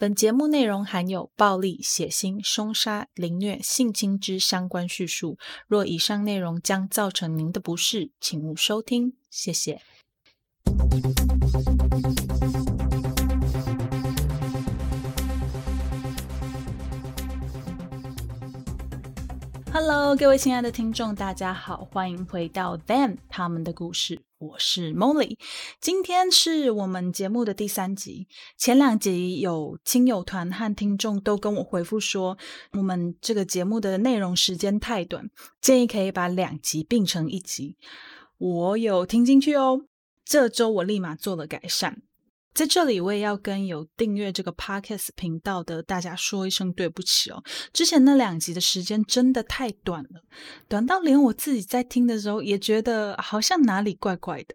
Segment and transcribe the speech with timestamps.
[0.00, 5.36] 本节目内容含有暴力、血腥、凶杀、凌虐、性侵之相关叙述。
[5.68, 9.12] 若以上内容将造成您的不适，请勿收听。
[9.28, 9.82] 谢谢。
[19.82, 24.20] Hello，各位亲爱的听众，大家好，欢迎回到 Them 他们的故事。
[24.36, 25.38] 我是 Molly，
[25.80, 28.28] 今天是我们节目的第三集。
[28.58, 32.36] 前两集有亲友团和听众都跟我回复说，
[32.72, 35.30] 我们这个节目的内容时间太短，
[35.62, 37.78] 建议可以把两集并成一集。
[38.36, 39.86] 我有听进去哦，
[40.26, 42.02] 这周我立马做了改善。
[42.52, 47.42] 在这里，我也要跟有订阅这个 Podcast 频道的大家说一声对不起哦。
[47.72, 50.22] 之前那两集的时间真的太短了，
[50.68, 54.54] 短到连我自己在听的时候也觉得好像哪里怪怪的。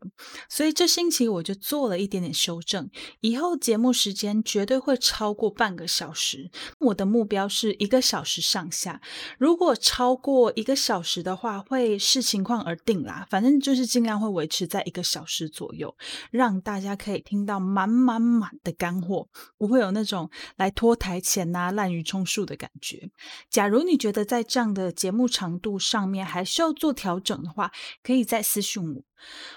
[0.50, 2.90] 所以这星期我就做了一点点修正，
[3.22, 6.52] 以后节目时间绝对会超过半个小时。
[6.80, 9.02] 我的目标是一个小时上下，
[9.40, 13.26] 如果超过一个小时的话，会视情况而定啦。
[13.30, 15.96] 反正就是尽量会维持在一个小时左右，
[16.30, 23.10] 让大家可以听到满满满的干货，不会有那种来拖台前呐、啊、滥竽充数的感觉。
[23.50, 27.72] 假如你觉得在这样的节目长度上面还需要做调整的话，
[28.04, 29.02] 可以再私讯我。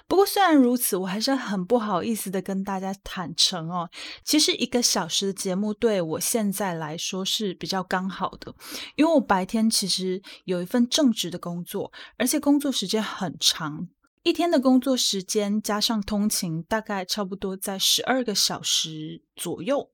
[0.06, 3.91] 不过虽然如此，我还是很不好意思的跟大家坦诚哦，
[4.25, 8.55] 其实一个小时的节目对我现在来说是比较刚好的，
[8.97, 13.89] 因为我白天其实有一份正职的工作，而且工作时间很长。
[14.29, 19.91] 一天的工作时间加上通勤，大概差不多在十二个小时左右。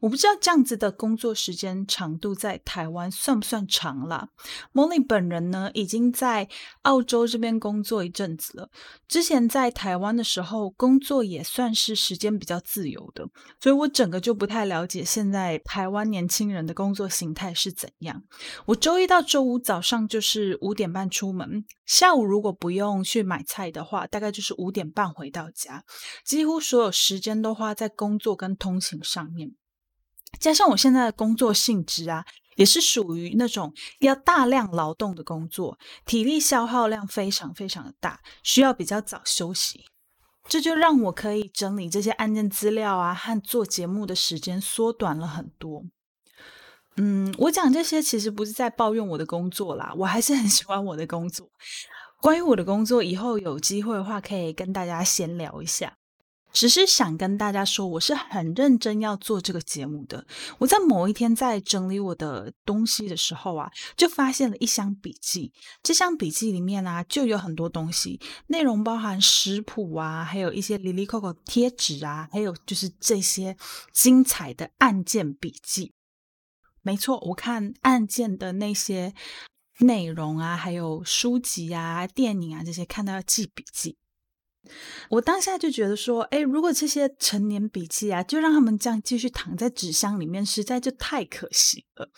[0.00, 4.28] 我不知道这样子的工作时间长度在台湾算不算长啦。
[4.72, 6.48] Molly 本人呢，已经在
[6.82, 8.70] 澳洲这边工作一阵子了。
[9.08, 13.26] 之前在台湾的时候，工作也算是时间比较自由的，
[13.60, 18.22] 所以我整个就不太了解现在台湾年轻人的工作形态是怎样。
[18.66, 25.84] 我周一到周五早上就是五点半出门，下午如果不用去买菜的话，大概就是五点半回到家，
[26.24, 29.53] 几乎所有时间都花在工作跟通勤上面。
[30.38, 32.24] 加上我现在的工作性质啊，
[32.56, 39.86] 也是属于那种要大量劳动的工作，体力消耗量非常非常的大，需要比较早休息，
[40.48, 45.84] 这就让我可以整理这些案件资料啊和做节目的时间缩短了很多。
[46.96, 51.48] 嗯，我讲这些其实不是在抱怨我的工作啦，我还是很喜欢我的工作。
[52.20, 55.96] 关于我的工作，以后有机会的话可以跟大家闲聊一下。
[56.54, 60.24] 只是想跟大家说，我是很认真要做这个节目的。
[60.58, 65.52] 我在某一天在整理我的东西的时候啊，就发现了一箱笔记。
[65.82, 73.56] 这箱笔记里面啊，就有很多东西，内容包含食谱啊，还有一些哩哩扣扣贴纸啊，还有就是这些
[73.92, 75.92] 精彩的案件笔记。
[76.82, 79.12] 没错，我看案件的那些
[79.80, 83.96] 内容啊，还有书籍啊、电影啊这些，看到要记笔记。
[85.10, 92.10] 我当下就觉得说，哎，如果这些陈年笔记啊，就让他们这样继续躺在纸箱里面，实在就太可惜了。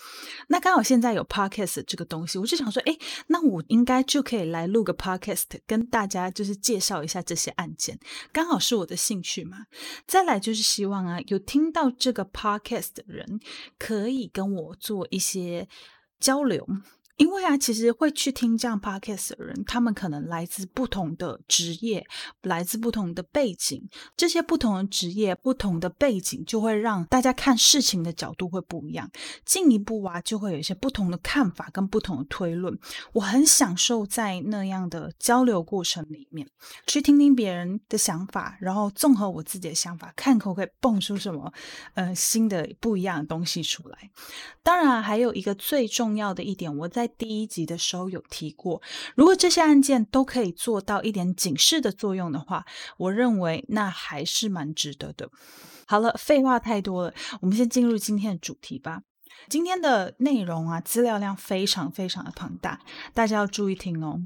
[0.49, 2.97] 那刚好现在有 podcast 这个东西，我就想说，哎，
[3.29, 7.99] 那我应该就可以来录个 podcast，跟大家就是介绍一下这些案件，
[8.33, 9.67] 刚好是我的兴趣嘛。
[10.07, 13.41] 再来就是希望啊，有听到这个 podcast 的人，
[13.79, 15.69] 可以跟我做一些
[16.21, 16.67] 交流。
[17.17, 22.07] 因为啊，其实会去听这样 podcast 的人，他们可能来自不同的职业，
[22.43, 23.89] 来自不同的背景。
[24.15, 29.11] 这些不同的职业、不同的背景，就会让大家看事情的角度会不一样。
[29.47, 32.79] 进一步啊，就会有一些不同的看法跟不同的推论。
[33.15, 36.47] 我很享受在那样的交流过程里面，
[36.87, 41.51] 去听听别人的想法，然后综合我自己的想法，看可不可以蹦出什么
[41.95, 44.11] 呃新的不一样的东西出来。
[44.63, 47.06] 当然，还有一个最重要的一点，我在。
[47.07, 48.81] 第一集的时候有提过，
[49.15, 52.65] 如果这些案件都可以做到一点警示的作用的话，
[52.99, 55.31] 我认为那还是蛮值得的。
[55.87, 59.03] 好了，废话太多了，我们先进入今天的主题吧。
[59.49, 62.81] 今天的内容啊，资料量非常非常的庞大，
[63.15, 64.23] 大家要注意听哦。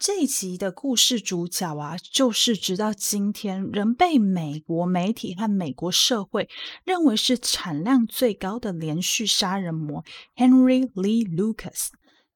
[0.00, 6.48] 这一集的故事主角啊，就是直到今天仍被美国媒体和美国社会
[6.84, 10.02] 认为是产量最高的连续杀人魔
[10.34, 11.88] Henry Lee Lucas。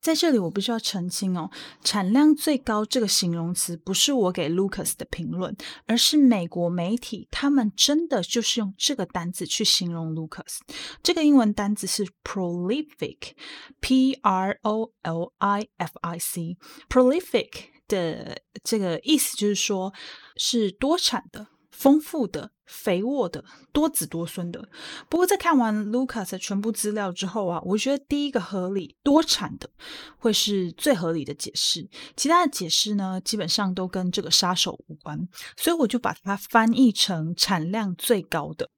[0.05, 1.51] 在这里，我必须要澄清哦，
[1.83, 5.57] 产量最高这个形容词不是我给 Lucas 的评论，
[5.87, 10.59] 而是美国媒体他们真的就是用这个单字去形容 Lucas。
[11.03, 17.49] 这个英文单字是 prolific，P R O L I F I C，prolific
[17.89, 19.95] 的这个意思就是说
[20.37, 24.67] 是多产的、丰富的、肥沃的、多子多孙的。
[25.09, 29.69] 不过，在看完 Lucas 的全部资料之后啊，我觉得第一个合理多产的
[30.17, 38.71] 会是最合理的解释，其他的解释呢，基本上都跟这个杀手无关，所以我就把它翻译成产量最高的。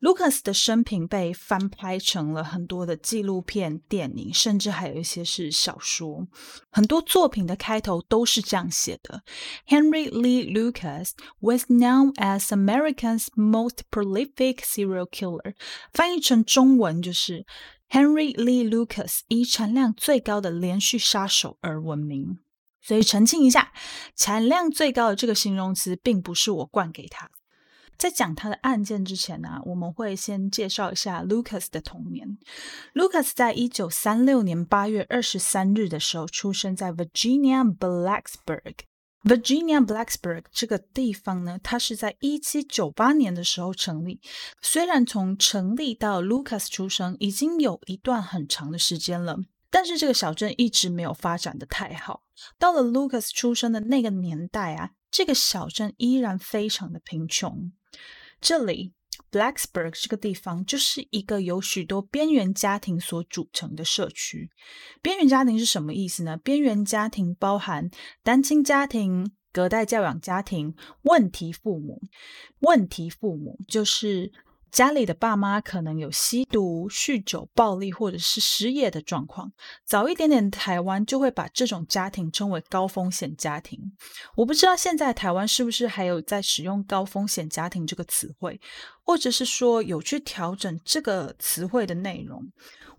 [0.00, 6.26] Lucas 的生平被翻拍成了很多的纪录片、电影，甚至还有一些是小说。
[6.70, 9.22] 很多作品的开头都是这样写的
[9.66, 11.10] ：Henry Lee Lucas
[11.40, 15.54] was known as America's most prolific serial killer。
[15.92, 17.44] 翻译成中文就是
[17.88, 22.38] Henry Lee Lucas 以产量最高的连续杀手而闻名。
[22.80, 23.72] 所以澄清一下，
[24.16, 27.28] 产量最高的这个形容词并不是我灌给他。
[27.98, 32.38] 在讲他的案件之前呢、我们会先介绍一下 Lucas 的童年。
[32.94, 38.74] Lucas 在一九三六年八月二十三日的时候出生在 Virginia Blacksburg。
[39.24, 44.20] Virginia Blacksburg 这个地方呢，它是在一七九八年的时候成立。
[44.62, 49.36] 虽然从成立到 Lucas 出生已经有一段很长的时间了，
[49.70, 52.22] 但是这个小镇一直没有发展得太好。
[52.60, 57.72] 到了 Lucas 出生的那个年代啊，这个小镇依然非常的贫穷。
[58.40, 58.92] 这里
[59.30, 64.50] ，Blacksburg 这个地方就是一个由许多边缘家庭所组成的社区。
[65.02, 66.36] 边缘家庭是什么意思呢？
[66.36, 67.90] 边缘家庭包含
[68.22, 72.00] 单亲家庭、隔代教养家庭、问题父母。
[72.60, 74.32] 问题父母就是。
[74.70, 79.52] 家里的爸妈可能有吸毒、酗酒、暴力或者是失业的状况。
[79.84, 83.92] 早一点点，台湾就会把这种家庭称为高风险家庭。
[84.36, 88.60] 我不知道现在台湾是不是还有在使用高风险家庭这个词汇，
[89.04, 92.42] 或者是说有去调整这个词汇的内容。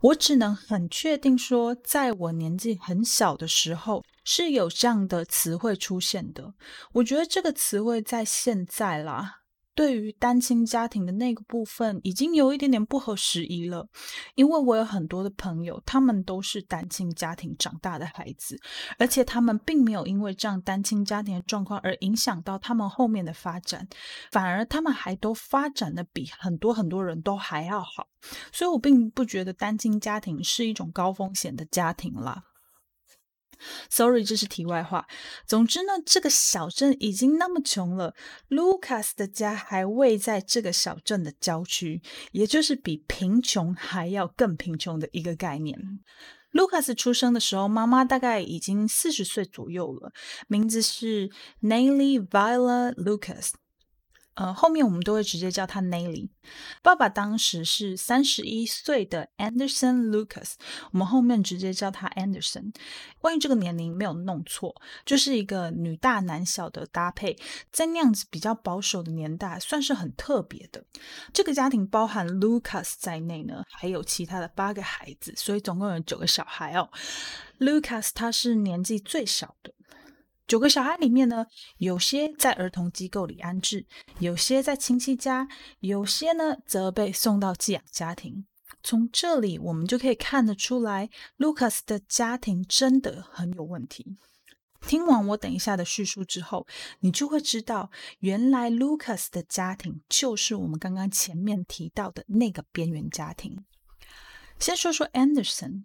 [0.01, 6.54] 我只能很确定说，在我年纪很小的时候是有这样的词汇出现的。
[6.94, 9.38] 我觉得这个词汇在现在啦。
[9.80, 13.88] 对于单亲家庭的那个部分，已经有一点点不合时宜了，
[14.36, 18.60] 因为我有很多的朋友，他们都是单亲家庭长大的孩子，
[18.98, 23.88] 而且他们并没有因为这样单亲家庭的状况而影响到他们后面的发展，
[24.34, 28.06] 反而他们还都发展的比很多很多人都还要好，
[28.52, 32.44] 所以我并不觉得单亲家庭是一种高风险的家庭啦。
[33.90, 35.08] Sorry，这是题外话。
[35.46, 38.16] 总之呢，这个小镇已经那么穷了
[38.50, 42.02] ，Lucas 的家还位在这个小镇的郊区，
[42.32, 45.78] 也就是比贫穷还要更贫穷的一个概念。
[46.52, 50.12] Lucas 出生的时候，妈妈大概已经四十岁左右了，
[50.48, 51.30] 名字是
[51.62, 53.52] Nellie Viola Lucas。
[54.36, 56.30] 呃，后面我们都会直接叫他 Nelly。
[56.81, 60.54] 爸爸当时是三十一岁的 Anderson Lucas，
[60.92, 62.74] 我们后面直接叫他 Anderson。
[63.20, 64.74] 关于这个年龄没有弄错，
[65.06, 67.38] 就是一个女大男小的搭配，
[67.72, 70.86] 在那样子比较保守的年代，算是很特别的。
[71.34, 76.90] 这个家庭包含 Lucas 在内呢，还有其他的八个孩子，所以总共有九个小孩哦。
[77.60, 79.74] Lucas 他是年纪最小的。
[80.50, 81.46] 九个小孩里面呢，
[81.78, 83.86] 有些在儿童机构里安置，
[84.18, 85.48] 有些在亲戚家，
[85.80, 88.48] 有些呢则被送到寄养家庭。
[88.81, 94.18] 从这里我们就可以看得出来，Lucas 的家庭真的很有问题。
[94.88, 96.66] 听完我等一下的叙述之后，
[97.01, 97.92] 你就会知道，
[98.22, 103.63] 原来 Lucas 的家庭就是我们刚刚前面提到的那个边缘家庭。
[104.57, 105.84] 先说说 Anderson。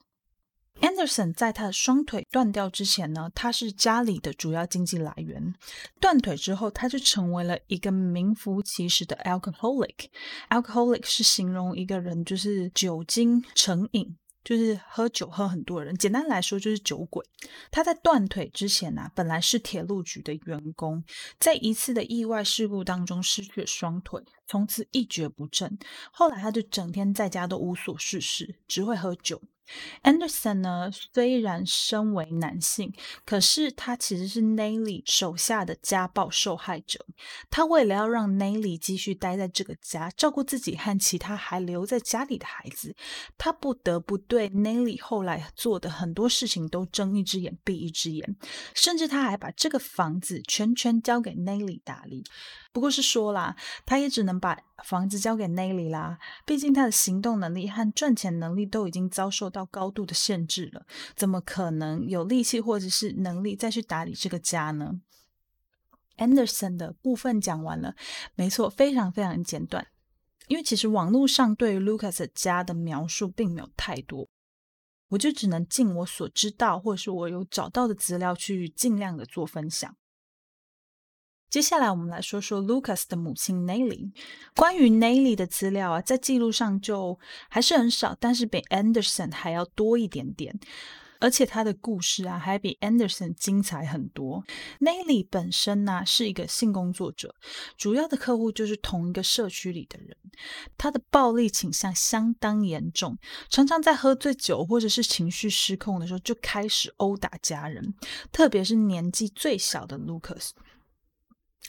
[0.80, 5.54] Anderson 在他的双腿断掉之前呢，他是家里的主要经济来源。
[6.00, 10.08] 断腿之后，他就成为了一个名副其实的 alcoholic。
[10.50, 15.96] alcoholic 是形容一个人就是酒精成瘾，就是喝酒喝很多人。
[15.96, 17.24] 简单来说就是酒鬼。
[17.70, 21.02] 他在断腿之前呢、啊，本来是铁路局的员工，
[21.38, 25.78] 在一次的意外事故当中失去了双腿，从此一蹶不振。
[26.12, 29.40] 后来他就整天在家都无所事事，只会喝酒。
[30.02, 32.92] Anderson 呢，虽然身为男性，
[33.24, 37.04] 可是他其实是 Nellie 手下的家暴受害者。
[37.50, 42.94] 他为了要让 Nellie 继续待在这个家，照顾自己和其他还留在家里的孩子，
[43.38, 48.36] 他不得不对 Nellie 后来做的很多事情都睁一只眼闭一只眼，
[48.74, 52.24] 甚至他还把这个房子全权交给 Nellie 打理。
[52.74, 53.54] 不过是说啦，
[53.86, 56.18] 他也只能把房子交给 nei 啦。
[56.44, 65.00] 毕竟他的行动能力和赚钱能力都已经遭受到高度的限制了，怎么可能有力气或者是能力再去打理这个家呢
[66.16, 67.94] ？Anderson 的部分讲完了，
[68.34, 69.86] 没错，非常非常简短。
[70.48, 74.28] 因为其实网络上对于 Lucas 家的描述并没有太多，
[75.10, 79.96] 我就只能尽我所知道，或者是我有找到的资料去尽量的做分享。
[81.54, 84.10] 接下来我们来说说 Lucas 的母亲 Nelly。
[84.56, 87.16] 关于 Nelly 的资料啊，在记录上就
[87.48, 90.58] 还是很少，但是比 Anderson 还要多一点点。
[91.20, 94.42] 而且他的故事啊，还比 Anderson 精彩很多。
[94.80, 97.32] Nellie 本身呢、是一个性工作者，
[97.78, 100.16] 主要的客户就是同一个社区里的人。
[100.76, 103.16] 他的暴力倾向相当严重，
[103.48, 107.94] 常常在喝醉酒或者是情绪失控的时候就开始殴打家人，
[108.32, 110.50] 特别是年纪最小的 Lucas。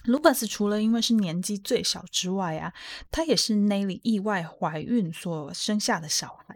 [0.03, 2.71] Lucas 除了因为是年纪最小之外啊，
[3.09, 6.55] 他也是 Nelly 意外怀孕所生下的小孩。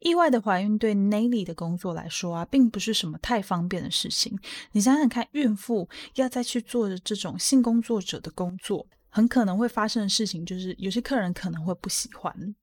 [0.00, 4.36] 意外的怀孕对 Nelly 的工作来说啊，并不是什么太方便的事情。
[4.72, 8.86] 你想想看，孕妇要再去做这种性工作者的工作。
[9.10, 12.54] 很可能会发生的事情就是，有些客人可能会不喜欢。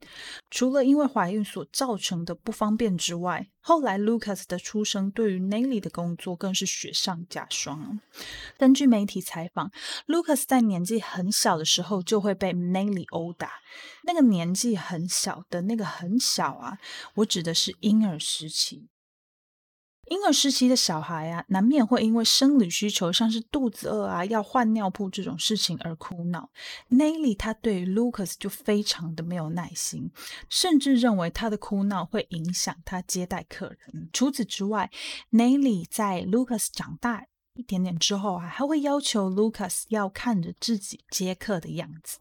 [0.50, 8.00] 除了因为怀孕所造成的不方便之外，后来 Lucas 的出生对于 Nellie 的工作更是雪上加霜。
[8.58, 9.72] 根据媒体采访
[10.08, 13.52] ，Lucas 在年纪很小的时候就会被 Nellie 殴打。
[14.04, 16.78] 那个年纪很小的那个很小啊，
[17.16, 18.88] 我指的是婴儿时期。
[20.10, 26.50] 婴儿时期的小孩啊，难免会因为生理需求，像是肚子饿啊、要换尿布这种事情而哭闹。
[26.90, 30.10] Nelly 他对于 Lucas 就非常的没有耐心，
[30.50, 34.10] 甚至认为他的哭闹会影响他接待客人。
[34.14, 34.90] 除此之外
[35.32, 42.20] ，Nelly 在 Lucas 长大一点点之后啊，还会要求 Lucas 要看着自己接客的样子。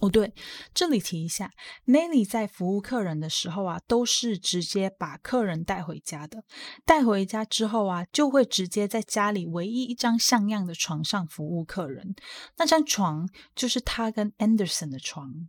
[0.00, 0.32] 哦，对，
[0.72, 1.50] 这里提一下
[1.86, 6.44] ，Nelly 在服务客人的时候啊，都是直接把客人带回家的。
[6.84, 12.14] 带回家之后啊，就会直接在家里唯一一张像样的床上服务客人。
[12.58, 15.48] 那张床就是他跟 Anderson 的床。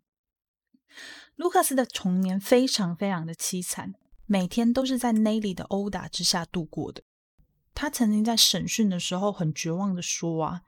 [1.38, 3.94] Lucas 的童年非常非常的凄惨，
[4.26, 7.04] 每天都是在 Nelly 的殴打之下度过的。
[7.82, 10.64] 他曾经在审讯的时候很绝望地说：“啊，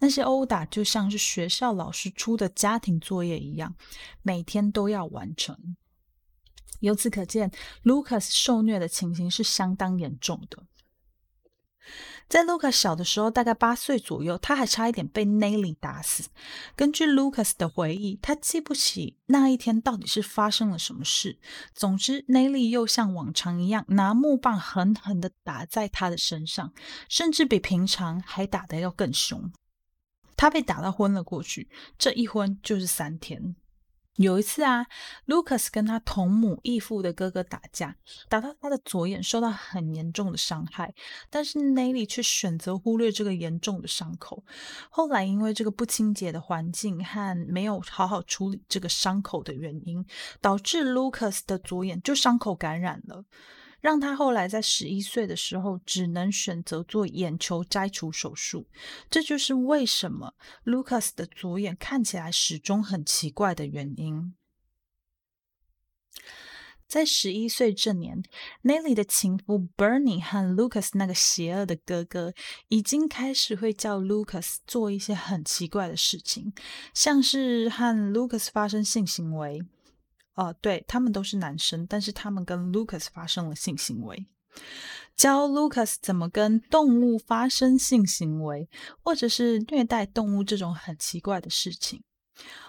[0.00, 3.76] 那些殴打就像是学校老师出的家庭作业一样，
[4.22, 5.76] 每天都要完成。”
[6.82, 7.52] 由此可见
[7.84, 10.64] ，Lucas 受虐的情形是相当严重的。
[12.28, 16.28] 在 Lucas 小的时候，大概八岁左右，他还差一点被 Nellie 打死。
[16.74, 21.38] 根据 Lucas 的回忆，他记不起那一天到底是发生了什么事。
[21.72, 26.72] 总之，Nellie 又像往常一样拿木棒狠狠地打在他的身上，
[27.08, 29.52] 甚至比平常还打得要更凶。
[30.36, 33.54] 他被打到昏了过去，这一昏就是三天。
[34.16, 34.86] 有一次啊
[35.26, 37.96] ，Lucas 跟他同母异父的哥哥打架，
[38.28, 40.94] 打到他的左眼受到很严重的伤害，
[41.28, 44.42] 但是 Nelly 却选择忽略这个严重的伤口。
[44.90, 50.04] 后来因为这个不清洁的环境和没有好好处理这个伤口的原因，
[50.40, 53.24] 导致 Lucas 的左眼就伤口感染了。
[53.80, 58.66] 让他后来在十一岁的时候只能选择做眼球摘除手术，
[59.08, 64.34] 这就是为什么 Lucas 的左眼看起来始终很奇怪的原因。
[66.88, 68.22] 在十一岁这年
[68.62, 72.32] ，Nelly 的情夫 Bernie 和 Lucas 那个邪恶的哥哥
[72.68, 76.52] 已经开始会叫 Lucas 做一些很奇怪的事情，
[76.94, 79.60] 像是和 Lucas 发生性行为。
[80.36, 84.26] 哦，对，他们都是男生，但是他们跟 Lucas 发生了性行为，
[85.16, 88.68] 教 Lucas 怎么跟动物发生性行为，
[89.02, 92.02] 或者是虐待动物这种很奇怪的事情。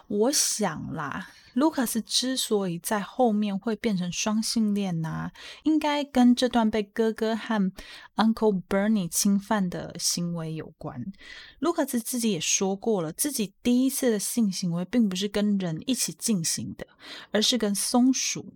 [0.07, 5.31] 我想啦，Lucas 之所以在后面会变成双性恋呐、啊，
[5.63, 7.71] 应该跟这段被哥哥和
[8.15, 11.11] Uncle Bernie 侵犯的行为有关。
[11.59, 16.87] Lucas 自己也说过了，自己第一次的性行为并不是跟人一起进行的，
[17.31, 18.53] 而是跟松鼠。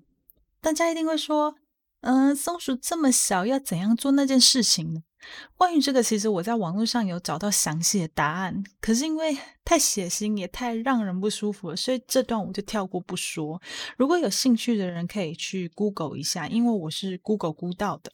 [0.62, 1.56] 大家一定会说，
[2.02, 5.02] 嗯、松鼠这么小，要怎样做那件事情呢？
[5.56, 13.62] 关于这个，其实我在网络上有找到详细的答案，可是因为 太血腥也太让人不舒服了，所以这段我就跳过不说。
[13.98, 18.12] 如果有兴趣的人可以去 Google 一下，因为我是 Google 估到的。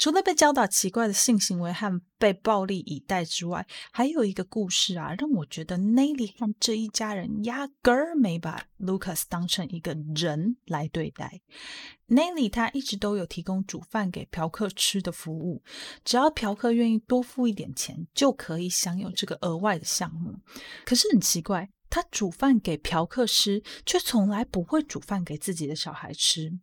[0.00, 11.42] 除了被教导奇怪的性行为和被暴力以待之外，还有一个故事啊，让我觉得 Nelly 和这一家人压根儿没把 Lucas 当成一个人来对待。
[12.08, 15.62] Nellie 她一直都有提供煮饭给嫖客吃的服务，
[16.02, 20.40] 只要嫖客愿意多付一点钱，就可以享有这个额外的项目。
[20.86, 26.58] 可是很奇怪，他煮饭给嫖客吃，却从来不会煮饭给自己的小孩吃。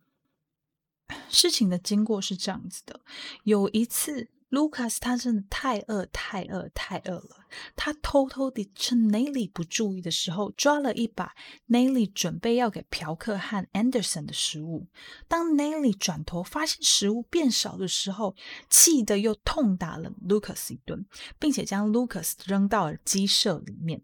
[1.28, 3.00] 事情的经过是这样子的：
[3.44, 7.46] 有一次 Lucas 他真的太饿、太饿、太饿了。
[7.76, 11.34] 他偷偷地趁 Nelly 不注意的时候，抓了一把
[11.68, 14.86] Nelly 准备要给嫖客和 Anderson 的食物。
[15.28, 18.34] 当 Nelly 转头发现食物变少的时候，
[18.70, 21.06] 气得又痛打了 Lucas 一顿，
[21.38, 24.02] 并且将 Lucas 扔到了鸡舍里面。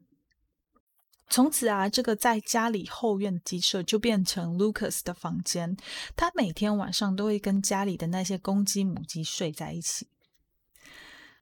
[1.29, 5.77] 从此啊，这个在家里后院的鸡舍就变成 Lucas 的房间。
[6.15, 10.09] 他每天晚上都会跟家里的那些公鸡、母鸡睡在一起。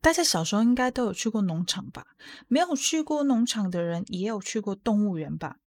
[0.01, 2.07] 大家小时候应该都有去过农场吧？
[2.49, 5.59] 没有去过农场的人也有去过动物园吧？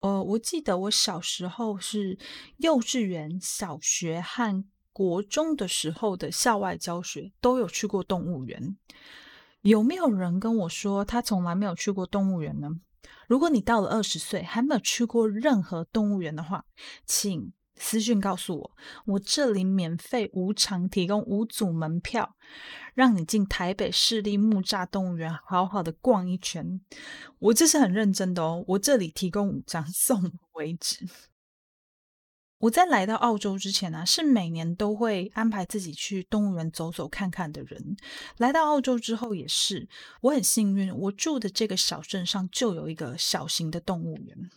[0.00, 2.18] 呃，我记得我小时候是
[2.58, 8.76] 幼稚园、小学和国中的时候的校外教学都有去过动物园。
[9.62, 12.68] 有没有人跟我说他从来没有去过动物园呢？
[13.26, 16.64] 如果你到了二十岁还没有去过任何动物园的话，
[17.04, 18.70] 请私讯告诉我，
[19.06, 22.34] 我这里免费无偿提供五组门票，
[22.94, 26.80] 让你进台北市立木栅动物园好好的逛一圈。
[27.38, 31.06] 我这是很认真的哦，我这里提供五张 送为止。
[32.58, 37.96] 我在来到澳洲之前呢、是每年都会安排自己去动物园走走看看的人。
[38.38, 39.88] 来到澳洲之后也是，
[40.22, 44.50] 我很幸运，我住的这个小镇上就有一个小型的动物园。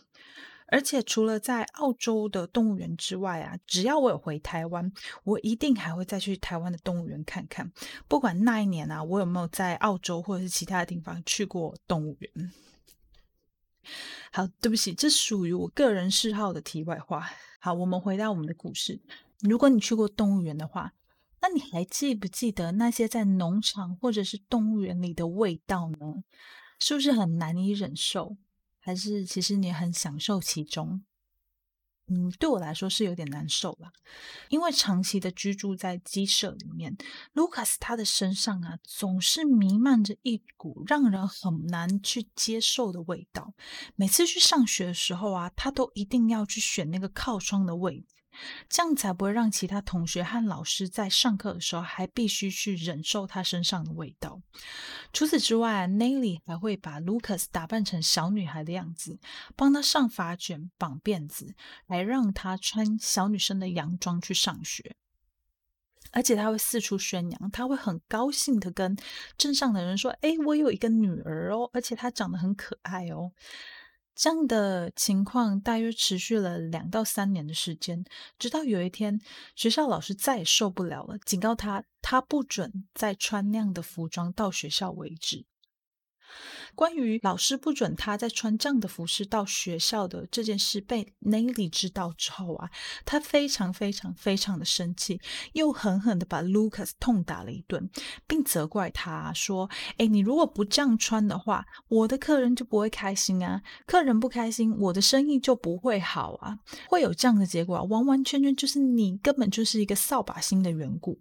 [0.66, 4.90] 而且除了在澳洲的动物园之外啊，只要我有回台湾，
[5.22, 7.70] 我一定还会再去台湾的动物园看看。
[8.08, 12.52] 不管那一年啊，我有没有在澳洲或者是其他的地方去过动物园。
[14.32, 17.30] 好，对不起，这属于我个人嗜好的题外话。
[17.64, 19.00] 好，我们回到我们的故事。
[19.38, 20.94] 如果你去过动物园的话，
[21.40, 26.24] 那你还记不记得那些在农场或者是动物园里的味道呢？
[26.80, 28.36] 是不是很难以忍受？
[28.80, 31.04] 还是其实你很享受其中？
[32.14, 33.90] 嗯，对我来说是有点难受了，
[34.50, 36.94] 因为长期的居住在鸡舍里面
[37.34, 43.54] ，Lucas 他的身上啊总是弥漫着一股让人很难去接受的味道。
[43.96, 48.11] 每次去上学的时候啊，他都一定要去选那个靠窗的位置。
[48.68, 54.40] 这样才不会让其他同学和老师在上课的时候还必须去忍受他身上的味道。
[55.12, 59.18] 除此之外，Nelly 还会把 Lucas 打扮成小女孩的样子，
[59.56, 61.54] 帮他上发卷、绑辫子，
[61.86, 64.96] 来让他穿小女生的洋装去上学。
[66.14, 68.94] 而且他会四处宣扬，他会很高兴的跟
[69.38, 73.32] 镇上的人说：“哎，我有一个女儿哦，而且她长得很可爱哦。”
[74.14, 78.04] 这样的情况大约持续了两到三年的时间，
[78.38, 79.20] 直到有一天，
[79.56, 85.46] 学校老师再也受不了了，警告他，他不准再穿那样的服装到学校为止。
[86.74, 92.70] 关于老师不准他再穿这样的服饰到学校的这件事被 Nelly 知道之后啊，
[93.04, 95.20] 他非常非常非常的生气，
[95.52, 97.90] 又狠狠的把 Lucas 痛打了一顿，
[98.26, 99.68] 并责怪他说
[99.98, 111.18] ：“哎，你如果不这样穿的话，我的客人就不会开心啊，客人不开心，我的生意就不会好啊，会有这样的结果啊，完完全全就是你根本就是一个扫把星的缘故。”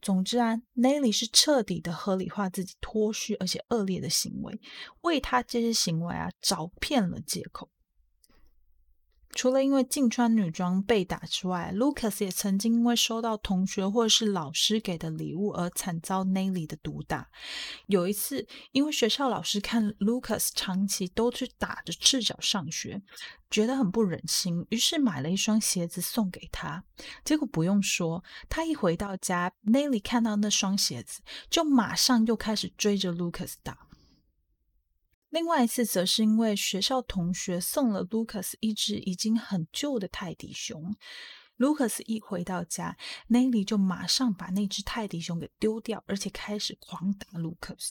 [0.00, 4.60] 总之啊，Nelly 是彻底的合理化自己脱序而且恶劣的行为，
[5.02, 7.68] 为他这些行为啊找遍了借口。
[9.34, 17.28] 除了因为禁穿女装被打之外，Lucas 也曾经因为收到同学或是老师给的礼物而惨遭 Nelly 的毒打。
[17.86, 23.02] 有一次，因为学校老师看 Lucas 长期都去打着赤脚上学，
[23.50, 26.82] 觉得很不忍心，于是买了一双鞋子送给他。
[27.24, 33.87] 结果不用说，他一回到家，Nelly 看到那双鞋子，就马上又开始追着 Lucas 打。
[35.30, 40.94] 另外一次，则是因为学校同学送了 Lucas 一只已经很旧的泰迪熊。
[41.58, 42.96] Lucas 一回到家
[43.28, 47.90] ，Nelly 就马上把那只泰迪熊给丢掉，而且开始狂打 Lucas。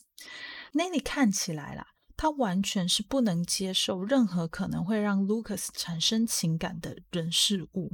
[0.73, 7.91] Nelly 看起来啦，他完全是不能接受任何可能会让 Lucas 产生情感的人事物。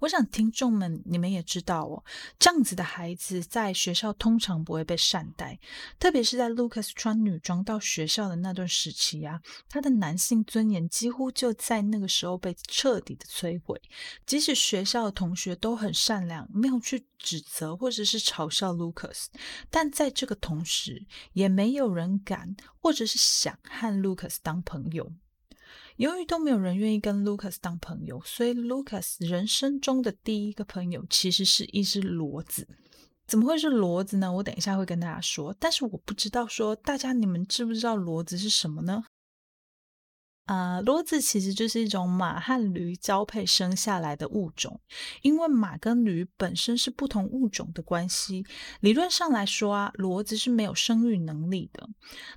[0.00, 2.04] 我想听众们，你们也知道哦，
[2.38, 5.58] 这样子的孩子在学校通常不会被善待，
[5.98, 13.80] 特别是在 Lucas 穿女装到学校的那段时期啊，他的男性尊严几乎就在那个时候被彻底的摧毁。
[14.26, 19.26] 即使学校的同学都很善良，没有去指责或者是嘲笑 Lucas，
[19.70, 25.12] 但在这个同时，也没有人敢或者是想和 Lucas 当朋友。
[25.98, 32.68] 由于都没有人愿意跟 Lucas 当朋友，所以 Lucas 人生中的第一个朋友其实是一只骡子。
[33.26, 34.32] 怎么会是骡子呢？
[34.32, 35.52] 我等一下会跟大家说。
[35.58, 39.02] 但是我不知道说大家你们知不知道骡子是什么呢？
[40.48, 44.80] 啊，骡子其实就是一种马和驴交配生下来的物种，
[45.20, 48.46] 因为马跟驴本身是不同物种的关系，
[48.80, 51.86] 理论上来说啊，骡子是没有生育能力的。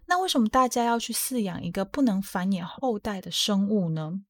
[0.07, 4.21] 那为什么大家要去饲养一个不能繁衍后代的生物呢？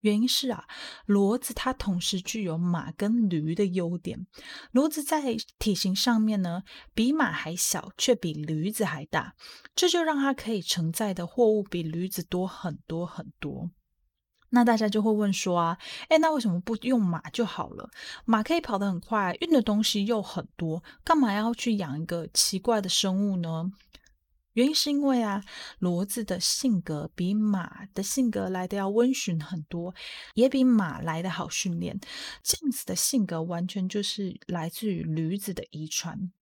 [0.00, 0.64] 原因是啊，
[1.06, 4.26] 骡子它同时具有马跟驴的优点。
[4.72, 6.62] 骡子在体型上面呢，
[6.94, 9.34] 比马还小，却比驴子还大，
[9.74, 13.70] 这就让它可以承载的货物比驴子多很多很多。
[14.50, 17.90] 那大家就会问说啊，诶，那为什么不用马就好了？
[18.24, 23.70] 马可以跑得很快，运的东西又很多，干嘛要去养一个奇怪的生物呢？
[24.54, 25.42] 原因是因为啊，
[25.80, 29.94] 骡子的性格比马的性格来的要温驯很多，
[30.34, 32.00] 也比马来得好训练。
[32.42, 36.32] 这样子的性格完全就是来自于驴子的遗传，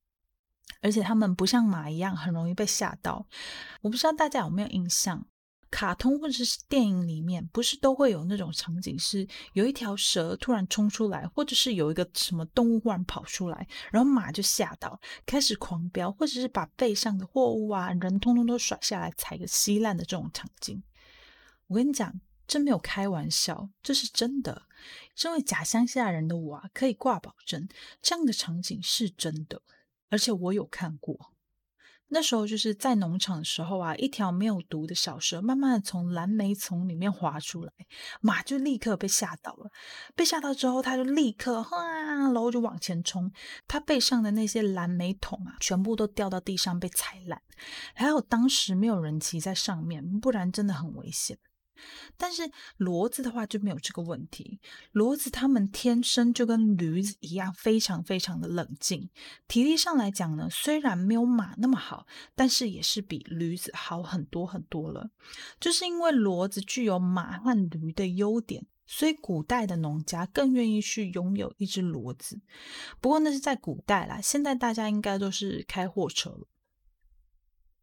[0.80, 3.26] 而且他们不像马一样很容易被吓到。
[3.82, 5.26] 我不知道大家有没有印象？
[5.70, 20.82] 卡通或者是电影里面，不是都会有那种场景，是有一条蛇突然冲出来，或者是有一个什么动物忽然跑出来，然后马就吓到，开始狂飙，或者是把背上的货物啊、人通通都甩下来，踩个稀烂的这种场景。
[21.66, 24.62] 我跟你讲，真没有开玩笑，这是真的。
[25.14, 27.68] 身为假乡下人的我啊，可以挂保证，
[28.00, 29.60] 这样的场景是真的，
[30.10, 31.32] 而且我有看过。
[32.08, 37.72] 那时候就是在农场的时候啊，一条没有毒的小蛇慢慢的从蓝莓丛里面滑出来，
[38.20, 39.70] 马就立刻被吓到了。
[40.14, 43.30] 被吓到之后，它就立刻哗，然后就往前冲。
[43.66, 47.42] 它背上的那些蓝莓桶啊，全部都掉到地上被踩烂。
[47.94, 51.38] 还好当时没有人骑在上面，不然真的很危险。
[52.16, 52.42] 但是
[52.78, 54.58] 骡子的话就没有这个问题，
[54.92, 59.08] 骡子他们天生就跟驴子一样，非常非常的冷静。
[59.48, 65.10] 体力上来讲呢，虽然没有马那么好，但是也是比驴子好很多很多了。
[65.60, 72.40] 就是因为骡子具有马和驴的优点，所以古代的农家更愿意去拥有一只骡子。
[73.00, 76.46] 不过那是在古代啦，现在大家应该都是开货车了。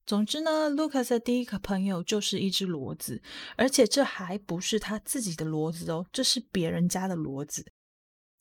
[0.06, 3.22] 总之呢，Lucas 的第一个朋友就是一只骡子，
[3.56, 7.66] 而且这还不是他自己的骡子哦，这是别人家的骡子。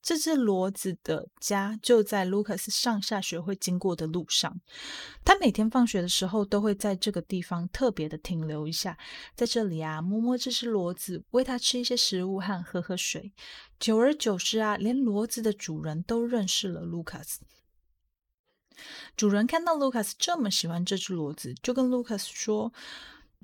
[0.02, 4.60] 这只骡子的家就在 Lucas 上下学会经过的路上，
[5.24, 8.98] 他每天放学的时候都会在这个地方特别的停留一下，
[9.36, 13.32] 在这里啊摸摸这只骡子，喂它吃一些食物和喝喝水。
[13.78, 17.36] 久而久之啊，连骡子的主人都认识了 Lucas。
[19.16, 22.72] 主人看到 Lucas 这么喜欢这只骡子，就跟 Lucas 说：“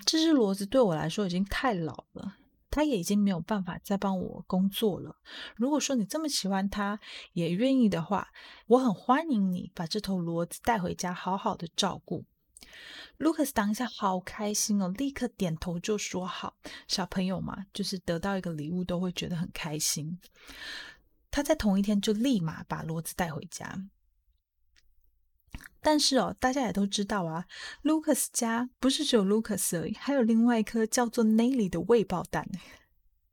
[0.04, 2.36] 这只骡子对我来说已经太老了，
[2.70, 5.16] 它也已经没有办法再帮我工作了。
[5.56, 7.00] 如果说你这么喜欢它，
[7.32, 8.28] 也愿意的话，
[8.66, 12.24] 我很欢迎你把这头骡子带回家，好好的照顾。”
[13.18, 20.20] Lucas 当下好开心哦，立刻点头就说：“好。”小朋友嘛，就是得到一个礼物都会觉得很开心。
[21.30, 23.88] 他在同一天就立马把骡子带回家。
[25.80, 27.44] 但是哦，大家也都知道啊
[27.84, 32.48] ，Lucas 家不是只有 Lucas 而已，还有另外一颗叫做 Nelly 的未爆弹。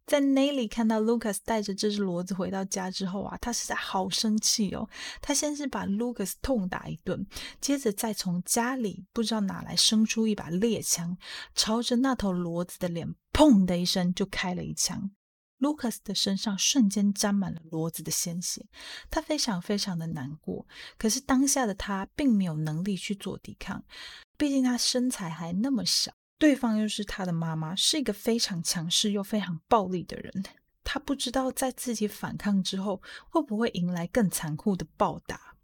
[0.06, 4.88] 在 Nelly 看到 Lucas 带着这只骡子回到家之后啊，他实在好生气哦。
[5.20, 7.26] 他先是把 Lucas 痛打一顿，
[7.60, 11.18] 接着再从家里不知道哪来生出一把猎枪，
[11.56, 15.10] 朝着那头骡子的脸，砰的一声就开了一枪。
[15.60, 18.66] Lucas 的身上瞬间沾满了骡子的鲜血，
[19.10, 20.68] 他非常非常的难过。
[20.98, 23.84] 可是当下的他并没有能力去做抵抗，
[24.38, 30.44] 毕竟他身材还那么小，对方又是他的妈妈，是一个非常强势又非常暴力的人。
[30.84, 35.55] 他不知道在自己反抗之后，会不会迎来更残酷的暴打。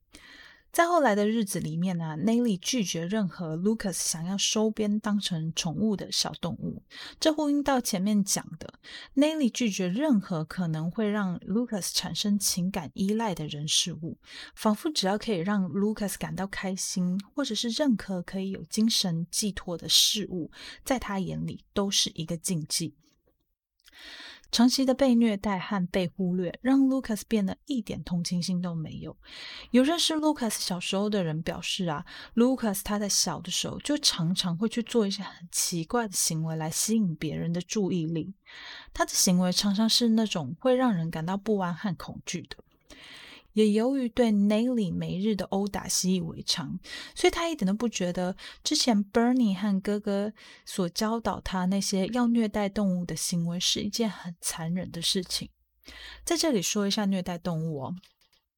[0.72, 6.82] 在后来的日子里面呢、啊，Nelly 拒绝任何 Lucas 想要收编当成宠物的小动物。
[7.20, 8.76] 这呼应到前面讲的
[9.16, 14.18] ，Nelly 拒绝任何可能会让 Lucas 产生情感依赖的人事物，
[14.56, 20.52] 仿佛只要可以让 Lucas 感到开心，或者是任何可以有精神寄托的事物，
[20.86, 22.96] 在他眼里都是一个禁忌。
[24.52, 29.16] 长期的被虐待和被忽略，让 Lucas 变得一点同情心都没有。
[29.72, 38.34] 有认识 Lucas 小时候的人表示啊，Lucas 他在小的时候就常常会去做一些很奇怪的行为来吸引别人的注意力。
[38.94, 42.58] 他的行为常常是那种会让人感到不安和恐惧的。
[43.54, 46.80] 也由于对 Nelly 每日的殴打习以为常，
[47.16, 50.34] 所以他一点都不觉得之前 Bernie 和哥哥
[50.66, 55.50] 所教导他那些要虐待动物的行为是一件很残忍的事情。
[56.24, 57.96] 在这里说一下虐待动物哦。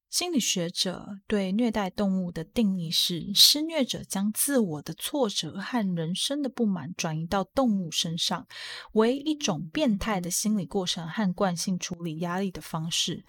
[0.10, 8.46] 心理学者对虐待动物的定义是：施虐者将自我的挫折和人生的不满转移到动物身上，
[8.92, 13.26] 为一种变态的心理过程和惯性处理压力的方式。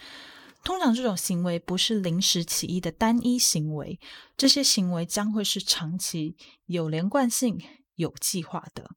[0.64, 4.00] 通常这种行为不是临时起意的单一行为，
[4.36, 7.60] 这些行为将会是长期、有连贯性、
[7.96, 8.90] 有计划的。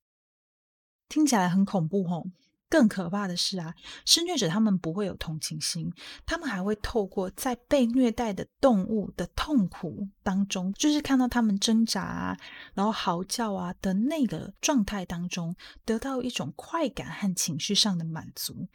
[1.10, 2.28] 听起来很恐怖吼。
[2.70, 3.74] 更可怕的是啊，
[4.06, 5.92] 施虐者他们不会有同情心，
[6.26, 12.38] 他们还会透过在被虐待的动物的痛苦当中，就是看到他们挣扎啊，
[12.74, 18.68] 然后嚎叫啊的那个状态当中，得到一种快感和情绪上的满足。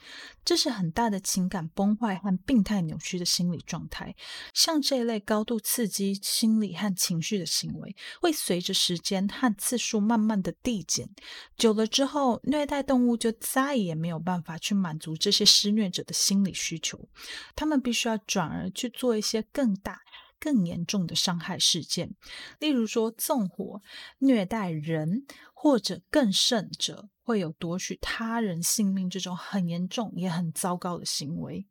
[0.45, 4.15] 这是很大的情感崩坏和病态扭曲的心理状态。
[4.55, 11.09] 像这一类高度刺激心理和情绪的行为，会随着时间和次数慢慢的递减，
[11.57, 17.09] 久了之后，虐待动物就再也没有办法去满足这些施虐者的心理需求，
[17.55, 20.01] 他们必须要转而去做一些更大、
[20.39, 22.15] 更严重的伤害事件，
[22.59, 23.81] 例如说纵火、
[24.19, 31.67] 虐待人，或者更甚者会有夺取他人性命这种很严重也很糟糕的行为。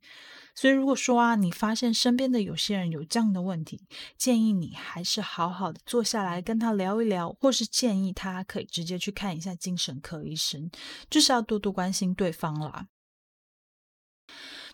[0.54, 3.82] 所以，如果说啊，你发现身边的有些人有这样的问题，
[4.18, 10.70] 建议你还是好好的坐下来跟他聊一聊，或是建议他可以直接去看一下精神科医生，
[11.10, 12.88] 就是要多多关心对方啦。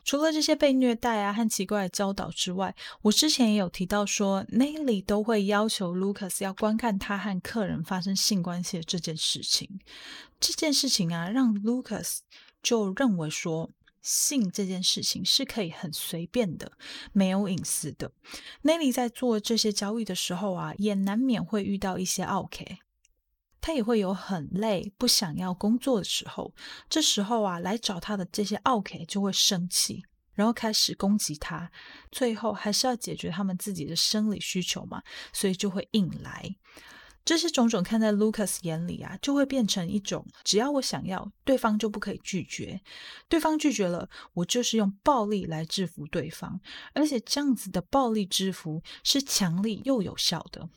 [0.03, 9.79] 除了这些被虐待啊和奇怪的教导之外，我之前也有提到说，Nelly 都会要求 Lucas 要观看他和客人发生性关系的这件事情。
[10.39, 12.19] 这件事情啊，让 Lucas
[12.63, 13.69] 就认为说。
[14.07, 16.71] 性这件事情是可以很随便的，
[17.11, 18.13] 没有隐私的。
[18.61, 22.79] 奈利在做这些交易的时候啊，也难免会遇到一些奥 K，，
[23.59, 26.55] 他也会有很累、不想要工作的时候。
[26.89, 31.69] 这时候啊，来找他的这些奥 K 就会生气，然后开始攻击他。
[32.09, 36.55] 最后还是要解决他们自己的生理需求嘛，所以就会硬来。
[37.27, 42.79] 这些种种看在 Lucas 眼里啊，就会变成一种：只要我想要，对方就不可以拒绝；
[43.27, 46.61] 对方拒绝了，我就是用暴力来制服对方。
[46.93, 50.69] 而且这样子的暴力制服是强力又有效的。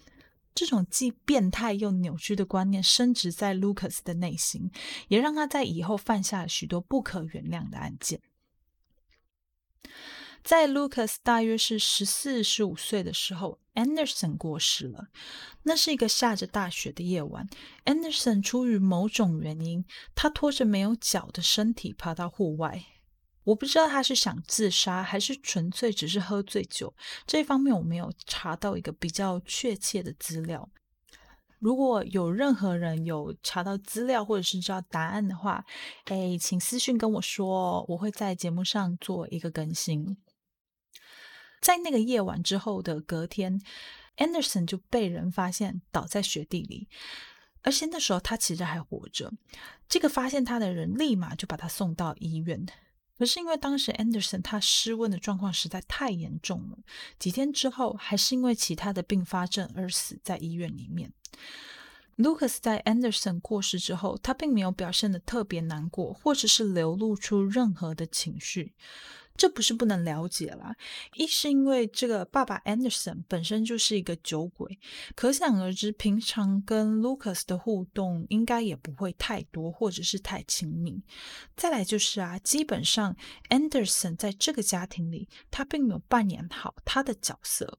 [0.52, 4.72] 这种既变态又扭曲的观念深植在 Lucas 的内心，
[5.06, 8.20] 也让他在以后犯下了许多不可原谅的案件。
[10.42, 15.08] 在 Lucas 大约是十四、十五岁的时候，Anderson 过世了。
[15.64, 17.48] 那是一个下着大雪的夜晚
[17.84, 22.84] ，Anderson 出于某种原因，他拖着没有脚的身体爬到户外。
[23.44, 26.94] 我不知道他是想自杀，还是纯粹只是喝醉酒。
[27.26, 30.68] 这方面我没有查到一个比较确切的资料。
[31.58, 35.64] 如果有任何人有查到资料或者是知道答案的话，
[36.06, 40.16] 哎，请私信跟我说，我会在节目上做一个更新。
[41.60, 43.60] 在那个夜晚之后的隔天
[44.16, 46.88] ，Anderson 就被人发现倒在雪地里，
[47.62, 49.32] 而且那时候他其实还活着。
[49.88, 52.66] 这个发现他的人立马就把他送到医院，
[53.18, 56.78] 可是因为当时 Anderson 他失温的状况实在太严重了，
[57.18, 61.12] 几天之后还是因为其他的并发症而死在医院里面。
[62.16, 68.74] Lucas 在 Anderson 过世之后，他并没有表现得特别难过，或者是流露出任何的情绪。
[69.36, 70.74] 这不是不能了解啦，
[71.14, 74.78] 一是因为这个爸爸 Anderson 本身就是一个酒鬼，
[75.14, 81.02] 可想而知，平常跟 Lucas 的互动应该也不会太多，或者是太亲密。
[81.56, 83.16] 再来就是啊，基本上
[83.48, 87.78] Anderson 在这个家庭里，他并没有扮演好他的角色。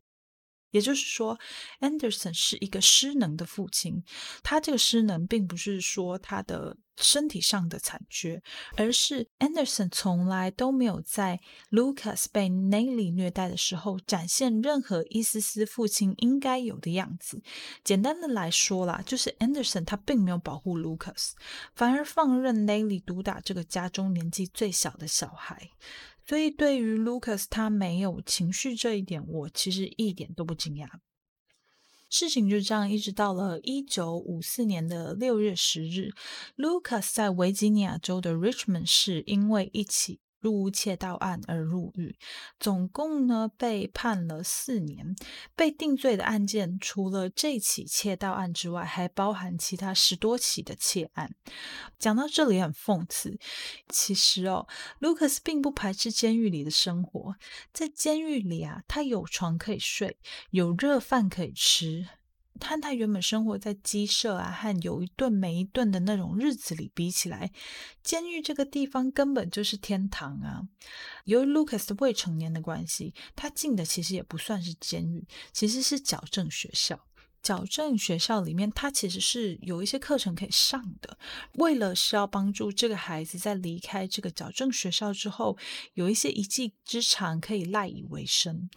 [0.71, 1.39] 也就是说
[1.79, 4.03] ，Anderson 是一个失能的父亲。
[4.41, 8.41] 他这个失能，并不是说他的身体上的残缺，
[8.75, 11.39] 而是 Anderson 从来都没有在
[11.71, 17.41] Lucas 被 Nellie 虐待的时候展现任何一丝丝父亲应该有的样子。
[17.83, 21.31] 简单的来说啦，就是 Anderson 他并没有保护 Lucas，
[21.73, 25.71] 反而放任 Nellie 毒打这个家中年纪最小的小孩。
[26.31, 30.87] 所以，对于 Lucas 他没有情绪这一点，我其实一点都不惊讶。
[32.09, 36.11] 事情就这样一直到了一九五四年的六月十日
[36.55, 42.15] ，Lucas 在维吉尼亚州的 Richmond 市因为一起入屋窃盗案而入狱，
[42.59, 45.15] 总共呢被判了四年。
[45.55, 51.33] 被定罪的案件除了这起窃盗案之外，还包含其他十多起的窃案。
[51.99, 53.39] 讲到这里很讽刺，
[53.89, 54.67] 其实哦
[54.99, 57.35] ，Lucas 并不排斥监狱里的生活，
[57.71, 60.17] 在监狱里啊，他有床可以睡，
[60.49, 62.07] 有热饭可以吃。
[62.61, 67.51] 和他原本生活在鸡舍啊，和有一顿没一顿的那种日子里比起来，
[68.01, 70.61] 监狱这个地方根本就是天堂啊！
[71.25, 77.07] 由于 Lucas 的未成年的关系，他进的其实也不算是监狱，其实是矫正学校。
[77.41, 81.17] 矫正学校里面，他其实是有一些课程可以上的，
[81.55, 85.57] 为了是要帮助这个孩子在离开这个矫正学校之后，
[85.95, 88.69] 有一些一技之长可以赖以为生。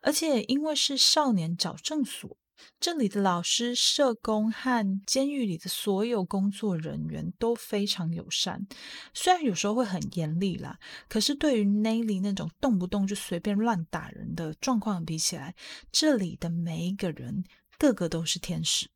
[0.00, 2.36] 而且因为是少年矫正所，
[2.78, 8.66] 这里的老师、社工和监狱里的所有工作人员都非常友善，
[9.12, 15.54] 虽然有时候会很严厉啦，可是对于 Nelly 那种动不动就随便乱打人的状况比起来，
[15.90, 17.44] 这里的每一个人。
[17.76, 18.88] 个个都是天使。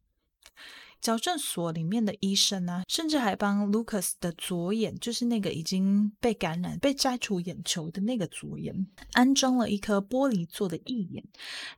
[1.01, 11.25] 矫正所里面的医生呢、啊，甚至还帮 Lucas 的左眼，就是那个已经被感染、被摘除眼球的那个左眼，安装了一颗玻璃做的义眼，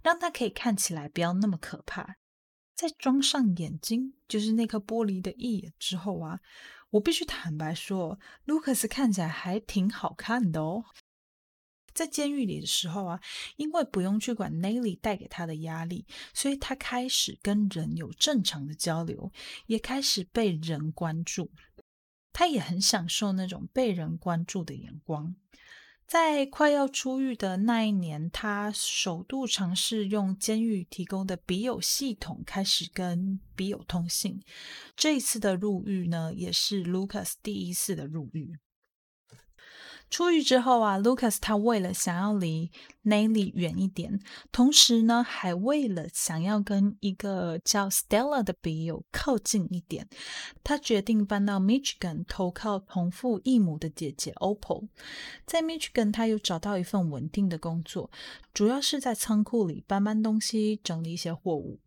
[0.02, 2.16] 让他可以看起来不要那么可怕。
[2.74, 6.40] 在装上眼睛，就是那颗玻璃的义眼之后啊，
[6.90, 10.85] 我必须坦白说，Lucas 看起来还挺好看的哦。
[12.00, 13.20] 在监狱里的时候啊，
[13.56, 19.30] 因为不用去管 Nelly 带给他的压力，所以他开始跟人有正常的交流，
[19.66, 21.50] 也开始被人关注。
[22.32, 25.36] 他也很享受那种被人关注的眼光。
[26.06, 34.40] 在快要出狱的那一年，他首度尝试用监狱提供的笔友系统开始跟笔友通信。
[34.96, 38.58] 这一次的入狱呢，也是 Lucas 第一次的入狱。
[40.10, 42.70] 出狱之后啊，Lucas 他为了想要离
[43.04, 44.20] Nelly 远一点，
[44.50, 50.08] 同时呢，还为了想要跟一个叫 Stella 的笔友靠近一点，
[50.64, 54.88] 他决定搬到 Michigan 投靠同父异母的姐姐 Opal。
[55.46, 58.10] 在 Michigan，他又找到一份稳定的工作，
[58.52, 61.78] 主要是在仓库里搬搬东西，整理一些货物。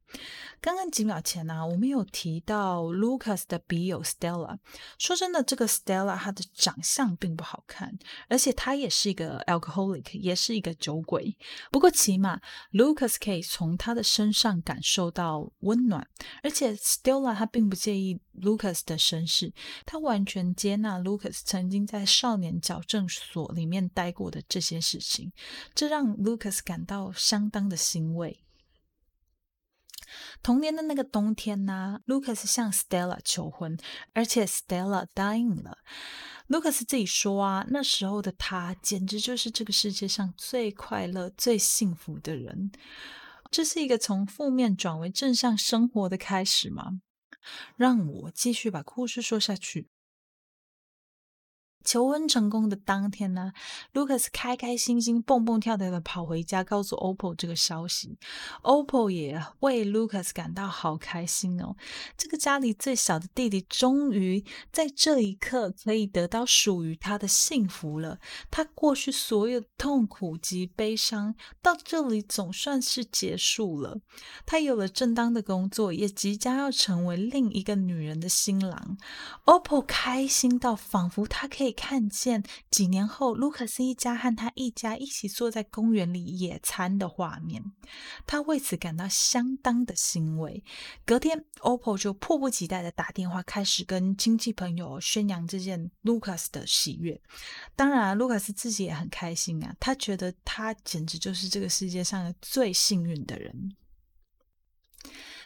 [0.62, 4.58] 刚刚几秒前呢、我们有提到 Lucas 的笔友 Stella。
[4.97, 7.99] 说真的，这个 Stella 她的长相并不好看，
[8.30, 11.38] 而且她也是一个 alcoholic，也是一个酒鬼。
[11.69, 12.39] 不过起码
[12.71, 16.08] Lucas 可以从她的身上感受到温暖，
[16.41, 19.54] 而且 Stella 她并不介意 Lucas 的身世，
[19.86, 25.34] 她完全接纳 Lucas 曾经在少年矫正所里面待过的这些事情，
[25.76, 28.42] 这让 Lucas 感到相当的欣慰。
[30.41, 33.78] 同年的那个冬天呢，Lucas 向 Stella 求婚，
[34.13, 35.78] 而且 Stella 答应了。
[36.49, 42.71] Lucas 自己说啊，那时候的他简直就是这个世界上最快乐、最幸福的人。
[43.49, 46.99] 这是一个从负面转为正向生活的开始吗？
[47.76, 49.89] 让我继续把故事说下去。
[51.84, 53.52] 求婚成功的当天呢
[53.93, 58.17] ，Lucas 开开心心、蹦蹦跳跳的跑回家，告诉 Opal 这个消息。
[58.62, 61.76] Opal 也为 Lucas 感到好开心哦，
[62.17, 68.17] 这个家里最小的弟弟终于在这一刻可以得到属于他的幸福了。
[68.50, 74.00] 他过去所有的痛苦及悲伤到这里总算是结束了。
[74.46, 78.98] 他有了正当的工作，也即将要成为另一个女人的新郎。
[79.46, 81.72] Opal 开心到仿佛他可以。
[81.73, 87.73] 看见几年后，卢卡斯一家和他一家一起坐在公园里野餐的画面，
[88.25, 90.63] 他为此感到相当的欣慰。
[91.05, 97.19] 隔天，OPPO 就迫不及待地打电话，开始跟亲戚朋友宣扬这件卢卡斯的喜悦。
[97.75, 103.75] 当然，卢卡斯自己也很开心啊，他觉得他简直就是这个世界上最幸运的人。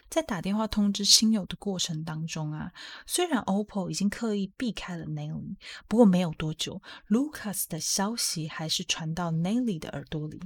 [0.08, 2.72] 在打电话通知亲友的过程当中啊，
[3.06, 10.40] 虽然 OPPO 已经刻意避开了 Nelly，不过没有多久，Lucas 的消息还是传到 Nelly 的耳朵里。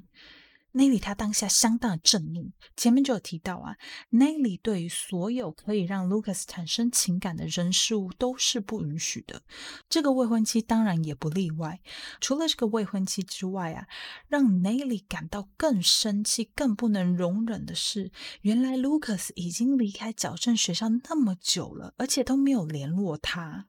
[0.72, 3.76] Nelly 他当下相当的震怒，前面就有提到啊
[4.10, 9.42] ，Nelly 对于所有可以让 Lucas 产生情感的人事物都是不允许的，
[9.88, 11.80] 这个未婚妻当然也不例外。
[12.20, 13.86] 除了这个未婚妻之外啊，
[14.28, 23.66] 让 Nelly 感到更生气、更不能容忍的是，原来 Lucas 已经离开矫正学校那么久了，而且都没有联络他。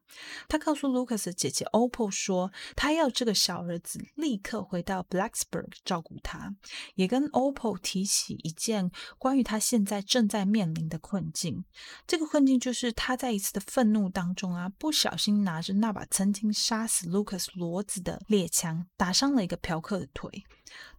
[0.48, 6.56] 他告诉 Lucas 的姐姐 Opal 说，他要这个小儿子立刻回到 Blacksburg 照顾他。
[6.96, 11.64] 也跟 OPPO 提起一件关于他现在正在面临的困境。
[12.08, 20.44] 这个困境就是他在一次的愤怒当中啊，不小心拿着那把曾经杀死 Lucas 骡子的猎枪，打伤了一个嫖客的腿。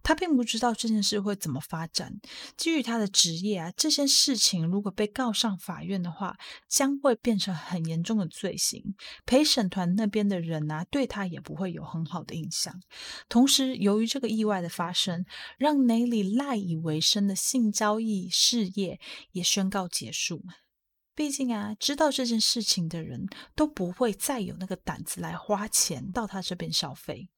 [0.03, 2.19] 他并不知道这件事会怎么发展。
[2.55, 8.95] 基于他的职业啊，这件事情如果被告上法院的话，将会变成很严重的罪行。
[9.25, 12.79] 陪审团那边的人啊，对他也不会有很好的印象。
[13.27, 15.25] 同时，由于这个意外的发生，
[15.57, 18.99] 让奈里赖以为生的性交易事业
[19.31, 20.43] 也宣告结束。
[21.15, 23.25] 毕竟啊，知道这件事情的人
[23.55, 27.29] 都不会再有那个胆子来花钱到他这边消费。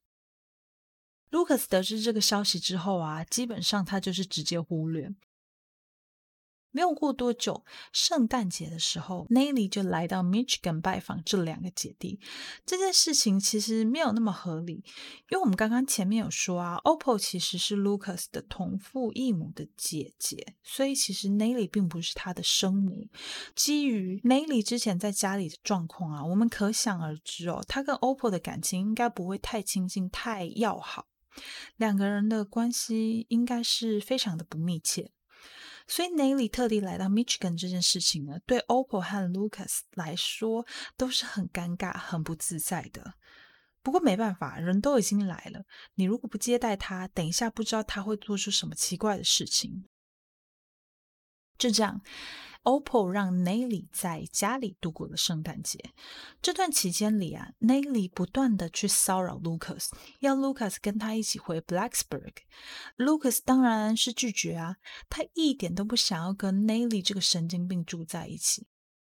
[1.30, 5.14] Lucas 得知这个消息之后啊，基本上他就是直接忽略。
[6.70, 12.20] 没有过多久，圣诞节的时候，Nelly 就来到 Michigan 拜访这两个姐弟。
[12.66, 14.84] 这件事情其实没有那么合理，
[15.30, 23.08] 因为我们刚刚前面有说啊，Opal 其实是 Lucas 的同父异母的姐姐，所以其实 Nelly 并不是他的生母。
[23.56, 31.06] 基于 Nelly 之前在家里的状况啊，我们可想而知哦，他跟 Opal 的感情应该不会太亲近、太要好。
[31.76, 35.10] 两个人的关系应该是非常的不密切，
[35.86, 40.66] 所以奈里特地来到 Michigan 这件事情呢，对 Opal 和 Lucas 来说
[40.96, 43.14] 都是很尴尬、很不自在的。
[43.82, 45.64] 不过没办法，人都已经来了，
[45.94, 49.84] 你如果不接待他，等一下不知道他会做出什么奇怪的事情。
[51.56, 52.02] 就这样。
[52.64, 55.92] OPPO 让 Nelly 在家里度过了圣诞节。
[56.42, 59.88] 这段期间里啊，Nelly 不断的去骚扰 Lucas，
[60.20, 62.32] 要 Lucas 跟他一起回 Blacksburg。
[62.96, 64.76] Lucas 当然是拒绝啊，
[65.08, 68.66] 他一点都不想要跟 Nelly 这个神经病住在一起。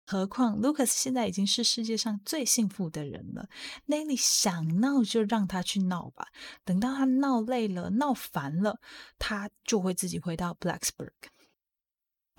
[0.07, 3.49] 何况 Lucas 现在已经是世界上最幸福的人了
[3.87, 6.27] ，Nelly 想闹就让他去闹吧。
[6.65, 8.81] 等到他闹累了、闹烦了，
[9.21, 11.13] 他就会自己回到 Blacksburg。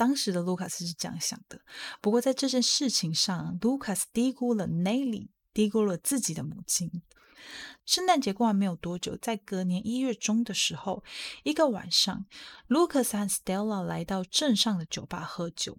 [0.01, 1.61] 当时的卢卡斯是这样想的，
[2.01, 7.03] 不过在这件事情上，卢卡斯低估了 Nelly，低估了自己的母亲。
[7.85, 11.03] 圣诞节过完没有多久，在隔年一月中的时候，
[11.43, 12.25] 一个晚上，
[12.65, 15.77] 卢卡斯和 Stella 来到镇上的酒吧喝酒，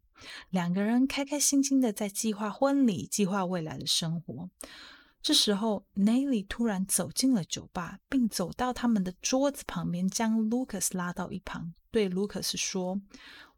[0.50, 4.50] 两个人开开心心的在计划婚礼、计划未来的生活。
[5.20, 13.00] 这时候，Nelly 突然走进了酒吧，并走到他们的桌子旁边，将 Lucas 拉到一旁，对 Lucas 说。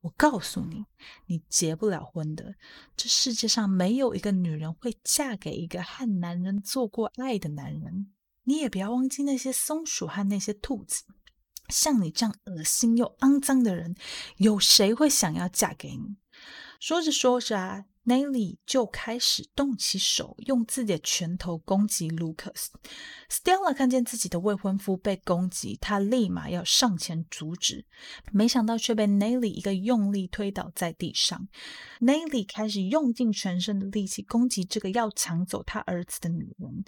[0.04, 0.84] 我告诉你，
[1.26, 2.56] 你结不了婚的。
[2.94, 8.12] 这世界上没有一个女人会嫁给一个和男人做过爱的男人。
[8.42, 11.04] 你也不要忘记那些松鼠和那些兔子。
[11.70, 13.96] 像你这样恶心又肮脏的人，
[14.36, 16.16] 有谁会想要嫁给你？
[16.78, 17.86] 说着说着啊。
[18.04, 22.66] Nelly 就开始动起手，用自己的拳头攻击 Lucas。
[23.30, 27.86] Stella 看见自己的未婚夫被攻击，她立马要上前阻止，
[28.32, 31.48] 没想到却被 Nelly 一个用力推倒在地上。
[32.00, 36.84] Nelly 开始用尽全身的力气攻击这个要抢走他儿子的女人。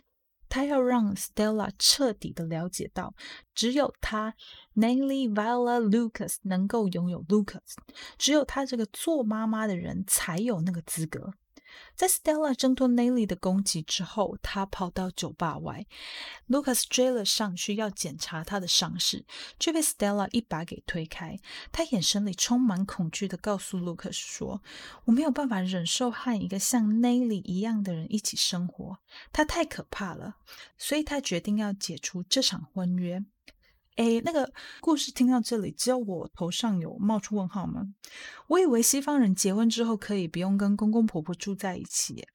[0.49, 3.15] 他要让 Stella 彻底的了解到，
[3.55, 4.35] 只有他
[4.75, 7.75] ，Namely Viola Lucas 能够拥有 Lucas，
[8.19, 11.33] 只有他这个做妈妈的人才有那个资格。
[11.95, 15.87] 在 Stella 挣脱 Nelly 的攻击之后，他跑到酒吧外
[16.49, 19.25] ，Lucas 追了上去要检查他的伤势，
[19.59, 21.39] 却被 Stella 一把给推开。
[21.73, 24.63] 他眼神里充满恐惧的告诉 Lucas 说
[25.07, 28.99] ：“我没有办法忍受和一个像 Nelly 一样的人一起生活，
[29.33, 30.37] 他太可怕了。”
[30.77, 33.25] 所以，他决定要解除这场婚约。
[33.97, 37.83] 诶，那个故事听到这里，只有我头上有冒出问号吗？
[38.49, 42.27] 我以为西方人结婚之后可以不用跟公公婆婆住在一起，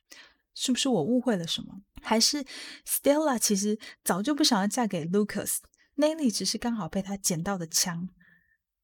[0.53, 1.82] 是不是我误会了什么？
[2.01, 2.43] 还是
[2.86, 5.57] Stella 其实早就不想要嫁给 lucas
[5.95, 8.09] ne 只是刚好被他捡到的枪？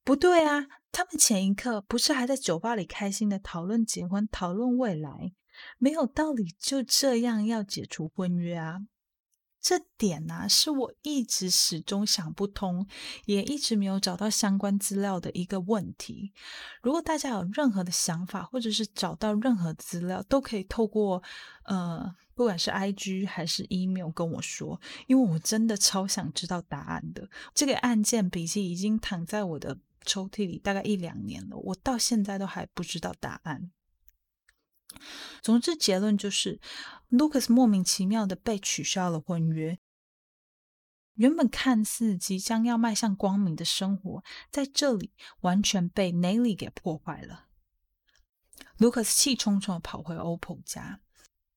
[0.04, 5.34] 不对啊，他们前一刻不是还在酒吧里开心的讨论结婚、讨论未来，
[5.80, 8.82] 没有道理就这样要解除婚约啊！
[9.60, 12.88] 这点呢、啊，是我一直始终想不通，
[13.26, 16.32] 也一直没有找到相关资料的一个问题。
[16.82, 21.22] 如果大家有任何的想法，或者是找到任何资料，都可以透过
[21.64, 27.30] 呃，不管是 IG 还是 email 跟我说，因为我真的超想知道答案的。
[27.54, 33.72] 这个案件笔记已经躺在我的抽屉里大概一两年了，我到现在都还不知道答案。
[35.42, 36.60] 总之，结论就是
[37.10, 39.80] ，Lucas 莫名其妙的被取消了婚约。
[41.16, 47.48] 原本看似即将要迈向光明的生活，在这里完全被 Nelly 给破坏了。
[48.78, 51.02] Lucas 气冲冲的跑回 OPPO 家。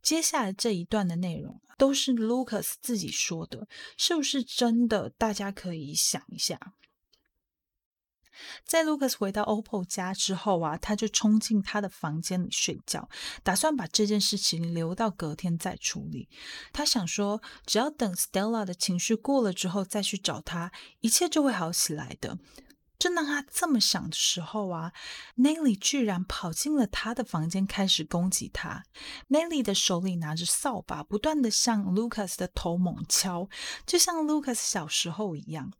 [0.02, 3.68] 接下来这一段的内容都是 Lucas 自己说的，
[3.98, 5.10] 是不是真的？
[5.10, 6.74] 大家可以想一下。
[8.64, 13.08] 在 Lucas 回到 OPPO 家之后啊，他就冲进他的房间里睡觉，
[13.42, 16.28] 打算把这件事情留到隔天再处理。
[16.72, 22.38] 他想说，只要等 Stella 的情绪过了之后再去找他，一切就会好起来的。
[23.01, 24.92] 正当他这么想的时候啊
[25.38, 28.84] ，Nelly 居然跑进了他的房间，开始攻击他。
[29.30, 33.48] Nelly 的手里拿着扫把，不断的向 Lucas 的头猛敲，
[33.86, 35.72] 就像 Lucas 小时候一样。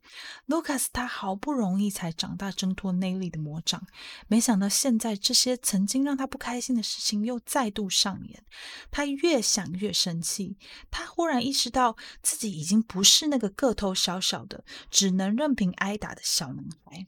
[0.47, 3.85] Lucas 他好不容易才长大，挣脱 Nelly 的魔掌，
[4.27, 8.43] 没想到现在这些曾经让他不开心的事情又再度上演。
[8.89, 10.57] 他越想越生气，
[10.89, 17.05] 他忽然意识到自己已经不是那个个头小小的，只能任凭挨打的小男孩。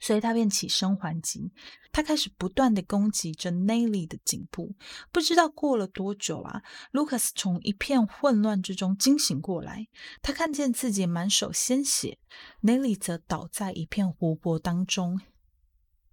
[0.00, 1.52] 所以他便起身还击，
[1.92, 4.74] 他开始不断地攻击着 Nelly 的颈部。
[5.12, 9.88] 不知道过了多久啊，Lucas 从一片混乱之中惊醒过来，
[10.22, 12.18] 他看见自己满手鲜血
[12.62, 15.20] ，Nelly 则倒在一片湖泊当中。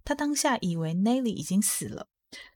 [0.04, 2.08] 他当下以为 Nelly 已经死了，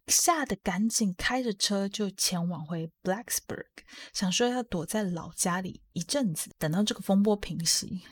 [0.07, 3.67] 吓得赶紧开着车就前往回 Blacksburg，
[4.13, 8.03] 想说要躲在老家里一阵子，等到这个风波平息。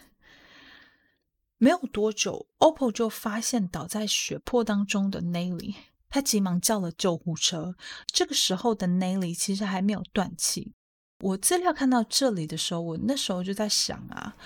[1.59, 5.75] 没有多久，OPPO 就发现倒在血泊当中的 Nelly，
[6.09, 7.75] 他急忙叫了救护车。
[8.07, 10.73] 这个时候的 Nelly 其实还没有断气。
[11.21, 14.37] 我资料看到这里的时候，我那时候就在想啊，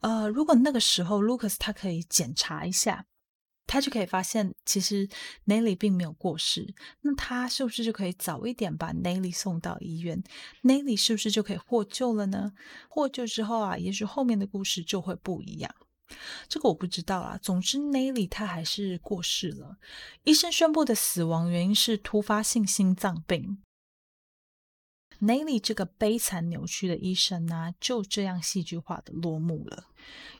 [0.00, 3.04] 呃，如果那个时候 Lucas 他可以检查一下，
[3.66, 5.08] 他就可以发现其实
[5.46, 10.22] Nelly 并没有过世，那他是不是就可以早一点把 Nelly 送到医院
[10.62, 12.52] ？Nelly 是不是就可以获救了呢？
[12.88, 15.74] 获救之后啊，也许后面的故事就会不一样。
[16.48, 17.38] 这个我不知道啊。
[17.40, 19.78] 总之，Nelly 他还是过世了。
[20.24, 23.58] 医生宣布的死亡原因是突发性心脏病。
[25.20, 29.84] Nelly 这个悲惨扭曲的医生呢、就这样戏剧化的落幕了。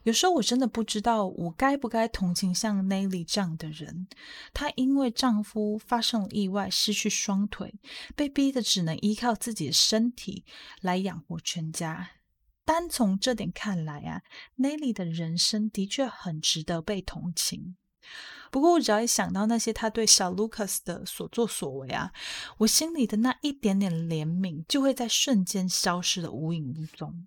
[0.03, 4.09] 有时候我真的不知道，我该不该同情像 Nelly 这样的人。
[4.53, 7.75] 她因为丈夫发生了意外，失去双腿，
[8.15, 10.45] 被逼得只能依靠自己的身体
[10.83, 12.11] 来养活全家。
[12.65, 14.23] 单从这点看来啊
[14.59, 17.77] ，Nelly 的人生的确很值得被同情。
[18.51, 22.13] 不过，我只要一想到那些他对小 Lucas 的所作所为啊，
[22.59, 27.27] 我心里的那一点点怜悯就会在瞬间消失的无影无踪。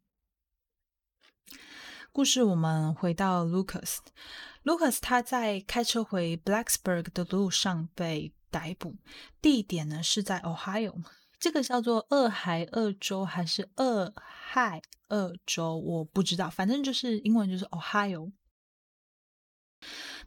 [2.11, 8.95] 故事我们回到 Lucas，Lucas 他在开车回 Blacksburg 的路上被逮捕，
[9.41, 11.03] 地点呢是在 Ohio。
[11.39, 15.77] 这个叫做俄亥俄州还是俄亥俄州？
[15.77, 18.31] 我不知道，反正就是英文就是 Ohio。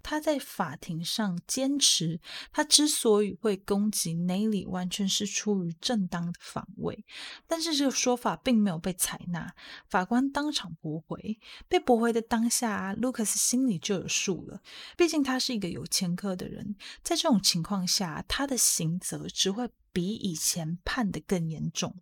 [0.02, 2.20] 他在法庭上坚持，
[2.52, 7.04] 他之所以会攻击 na 完全是出于正当的防卫。
[7.46, 9.54] 但是这个说法并没有被采纳，
[9.88, 11.38] 法官当场驳回。
[11.68, 14.62] 被驳回的当下，Lucas 心里就有数了。
[14.96, 21.96] 毕竟他是一个有前科的人，在这种情况下，他的刑责只会比以前判得更严重。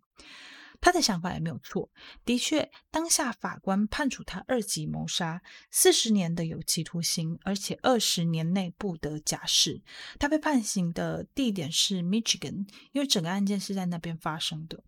[0.81, 1.89] 他的想法也没有错，
[2.23, 9.81] 的确，当下法官判处他二级谋杀，四十年的有期徒刑，而且二十年内不得假释。
[10.17, 14.83] 他被判刑的地点是 Michigan，因为整个案件是在那边发生的。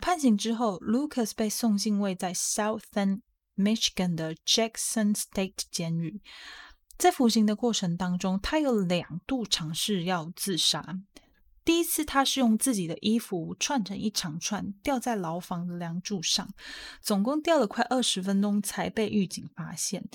[0.00, 3.20] 判刑之后，Lucas 被送进位在 Southern
[3.56, 6.20] Michigan 的 Jackson State 监狱。
[6.96, 10.98] 在服刑的过程当中，他有两度尝试要自杀。
[11.68, 16.48] 第一次，他是用自己的衣服串成一长串，吊在牢房的梁柱上，
[17.02, 20.08] 总共吊了快二十分钟才被狱警发现。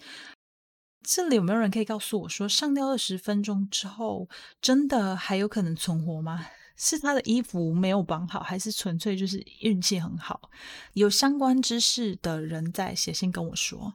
[1.04, 4.28] 这里有没有人可以告诉我说，上吊二十分钟之后，
[4.60, 6.48] 真的还有可能存活吗？
[6.76, 10.50] 是他的衣服没有绑好，还是纯粹就是运气很好？
[10.94, 13.94] 有相关知识的人在写信跟我说。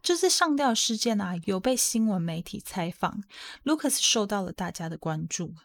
[0.00, 3.24] 这次上吊事件啊，有被新闻媒体采访
[3.64, 5.56] ，Lucas 受到了大家的关注。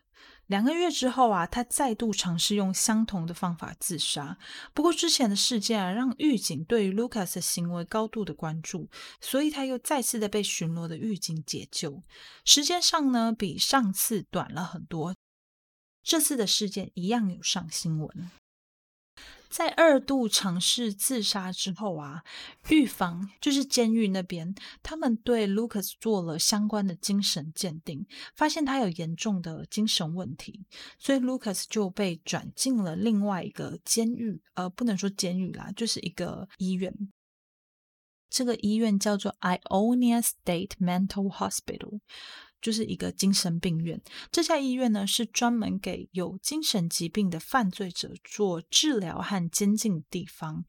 [0.47, 4.37] 两个月之后啊，他再度尝试用相同的方法自杀。
[4.73, 8.89] 不过之前的事件啊，让狱警对于 Lucas 的行为高度的关注，
[9.21, 12.03] 所以他又再次的被巡逻的狱警解救。
[12.43, 15.15] 时间上呢，比上次短了很多。
[16.03, 18.29] 这次的事件一样有上新闻。
[19.53, 22.23] 在二度尝试自杀之后啊，
[22.69, 28.03] 狱方就是监狱那边，他们对 Lucas 做了相关的精神鉴定，
[28.35, 30.65] 发现他有严重的精神问题，
[30.97, 36.91] 所以 Lucas 就被转进了另外一个监狱，呃，不能说监狱啦，就是一个医院。
[38.31, 41.99] 这个医院叫做 Ionia State Mental Hospital。
[42.63, 44.01] 就是一个精神病院。
[44.31, 50.63] 这家医院呢，是专门给有精神疾病的犯罪者做治疗和监禁地方。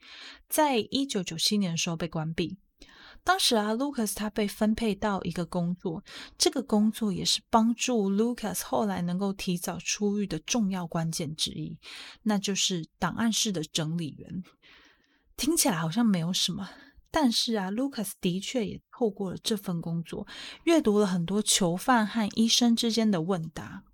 [0.49, 2.59] 在一九九七年的时候被关闭。
[3.23, 6.05] 当时啊，Lucas 他被分配到一个工作，
[6.37, 11.79] 这个工作也是帮助 Lucas 后来能够提早出狱的重要关键之一，
[12.25, 14.43] 那就是档案室的整理员。
[15.37, 16.69] 听起来好像没有什么。
[17.17, 20.27] 但是啊，Lucas 的确也透过了这份工作，
[20.65, 23.85] 阅读了很多囚犯和医生之间的问答。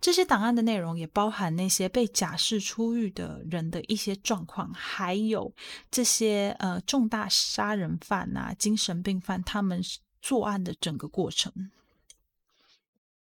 [0.00, 5.54] 这些档案的内容也包含那些被假释出狱的人的一些状况，还有
[5.90, 9.82] 这些呃重大杀人犯啊、精神病犯他们
[10.22, 11.70] 作案的整个过程。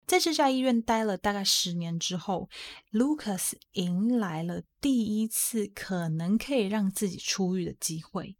[0.07, 2.51] 在这家医院待了大概十年之后
[2.93, 8.37] ，Lucas 迎来了第一次可能可以让自己出狱的机会。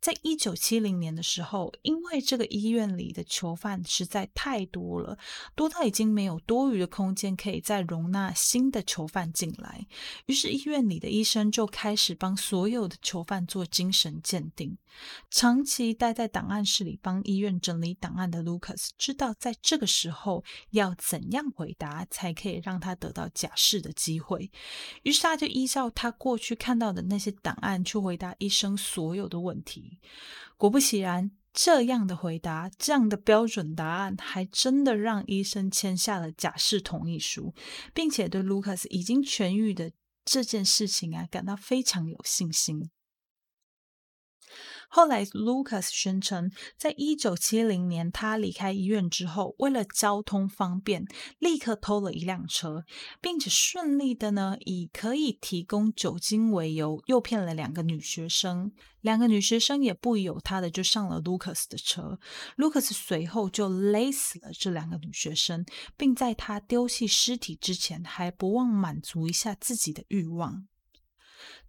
[0.00, 5.18] 在一九七零年的时候，因为这个医院里的囚犯实在太多了，
[5.54, 9.86] 多到已经没有多余的空间可以再容纳新的囚犯进来。
[10.26, 14.78] 于是医院里的医生就开始帮所有的囚犯做精神鉴定。
[15.30, 24.50] 长期待在档案室里帮医院整理档案的 Lucas 知道，在这个时候要怎样回答才可以让他得到假释的机会。
[25.02, 29.87] 于是他就依照他过去看到的那些档案去回答医生所有的问题。
[30.56, 37.54] 果不其然，这样的回答，这样的标准答案，还真的让医生签下了假释同意书，
[37.94, 39.92] 并且对 Lucas 已经痊愈的
[40.24, 42.90] 这件事情啊，感到非常有信心。
[44.88, 51.04] 后来，Lucas 宣称，在一九七零年他离开医院之后，为了交通方便，
[51.38, 52.84] 立刻偷了一辆车，
[53.20, 58.72] 并且顺利的呢，以可以提供酒精为由，诱骗了两个女学生。
[59.02, 62.18] 两个女学生也不由他的，就上了 Lucas 的车。
[62.56, 65.64] Lucas 随后就勒死了这两个女学生，
[65.96, 70.66] 并在他丢弃尸体之前，还不忘满足一下自己的欲望。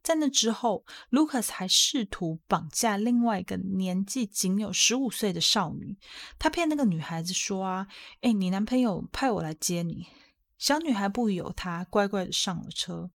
[0.02, 5.97] 在那之后，Lucas 还试图绑架另外一个年纪仅有十五岁的少女。
[6.38, 7.88] 他骗那个女孩子说：“啊，
[8.22, 10.08] 哎，你男朋友派我来接你。”
[10.58, 13.12] 小女孩不疑有他，乖乖的上了车。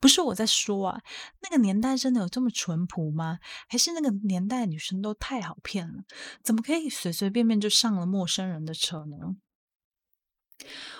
[0.00, 1.02] 不是我在说啊，
[1.42, 3.38] 那个年代真的有这么淳朴吗？
[3.68, 6.02] 还是那个年代女生都太好骗了？
[6.42, 9.36] 怎么可以随随便便就上了陌生人的车呢？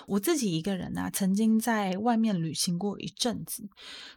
[0.07, 3.69] 我自己一个人啊，曾经在外面旅行过一阵子。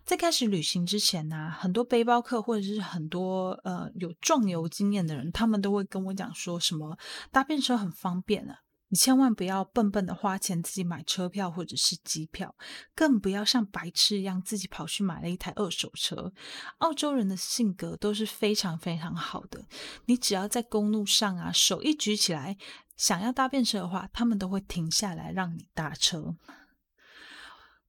[0.05, 6.99] 在开始旅行之前呢，很多背包客或者是很多呃有壮游经验的人，他们都会跟我讲说什么
[7.31, 8.59] 搭便车很方便啊，
[8.95, 12.55] 你千万不要笨笨的花钱自己买车票或者是机票，
[12.95, 16.33] 更不要像白痴一样自己跑去买了一台二手车。
[16.79, 19.67] 澳洲人的性格都是非常非常好的，
[20.05, 22.57] 你只要在公路上啊，手一举起来。
[22.97, 26.37] 想要搭便车的话，他们都会停下来让你搭车。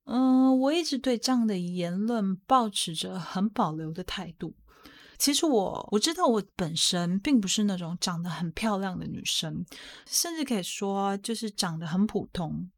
[0.05, 4.55] 嗯，我一直对这样的言论抱持着很保留的态度。
[5.25, 9.65] 其实我我知道我本身并不是那种长得很漂亮的女生，
[10.05, 12.69] 甚至可以说就是长得很普通。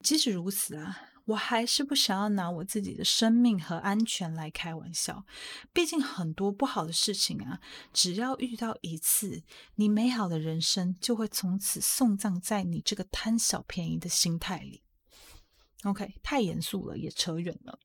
[0.00, 0.98] 即使如此啊。
[1.26, 5.26] 我还是不想要拿我自己的生命和安全来开玩笑，
[5.74, 7.60] 毕竟很多不好的事情啊，
[7.92, 9.42] 只要遇到一次，
[9.74, 14.82] 你美好的人生就会从此送葬在你这个贪小便宜的心态里。
[15.84, 17.78] OK，太严肃了，也扯远了。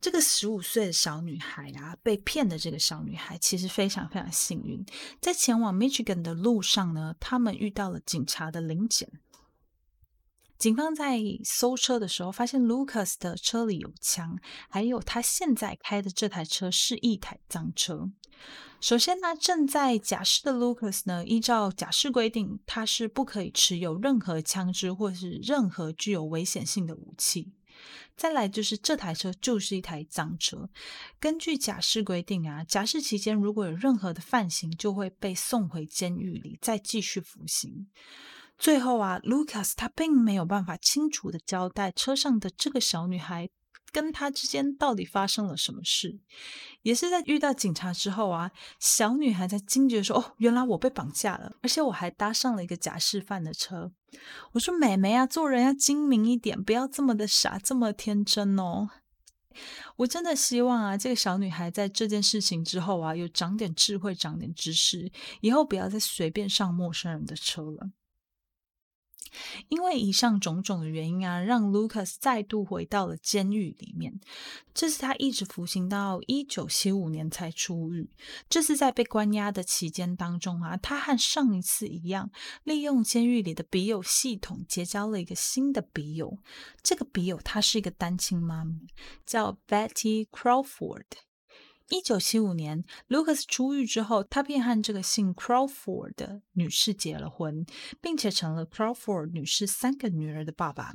[0.00, 4.84] 这个十五岁的小女孩啊，被骗的这个小女孩其实非常非常幸运，
[5.20, 9.10] 在前往 Michigan 的路上呢，他们遇到了警察的临检。
[10.56, 14.38] 警方在搜车的时候，发现 Lucas 的车里有枪，
[14.68, 18.10] 还有他现在开的这台车是一台赃车。
[18.80, 27.52] 首先呢，正在假释的 Lucas 呢，依照假释规定，他是不可以持有任何枪支或是任何具有危险性的武器。
[28.16, 30.68] 再来就是这台车就是一台赃车。
[31.18, 37.88] 根据假释规定啊，假释期间如果有任何的犯行，就会被送回监狱里再继续服刑。
[38.58, 43.48] 最后啊，Lucas 他并没有办法清楚的交代车上的这个小女孩
[43.90, 46.20] 跟他之间到底发生了什么事。
[46.82, 53.92] 也是在遇到警察之后啊，小女孩才惊觉说：“哦，原来我被绑架了，而且我还搭上了一个假释犯的车。”
[54.52, 58.88] 我说：“妹妹啊，做人要精明一点，不要这么的傻，这么天真哦。”
[59.96, 67.90] 我真的希望啊，这个小女孩在这件事情之后啊，有长点智慧，长点知识，以后不要再随便上陌生人的车了。
[69.68, 74.20] 因为以上种种的原因啊，让 Lucas 再度回到了监狱里面。
[74.72, 78.08] 这是他一直服刑到一九七五年才出狱。
[78.48, 82.30] 这次在被关押的期间当中啊，他和上一次一样，
[82.64, 86.38] 利用监狱里的笔友系统结交了一个新的笔友。
[86.82, 88.72] 这个笔友她是一个单亲妈妈，
[89.26, 91.29] 叫 Betty Crawford。
[91.90, 97.66] 一九七五年，Lucas 出狱之后，他便和这个姓 Crawford 的女士结了婚，
[98.00, 100.94] 并且成了 Crawford 女士三个女儿的爸爸。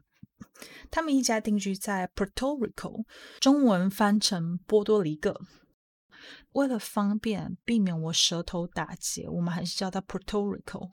[0.89, 3.03] 他们一家定居在 Puerto Rico，
[3.41, 5.41] 中文翻成波多黎各。
[6.53, 10.91] 为了方便避免我舌头打结，我们还是叫它 Puerto Rico。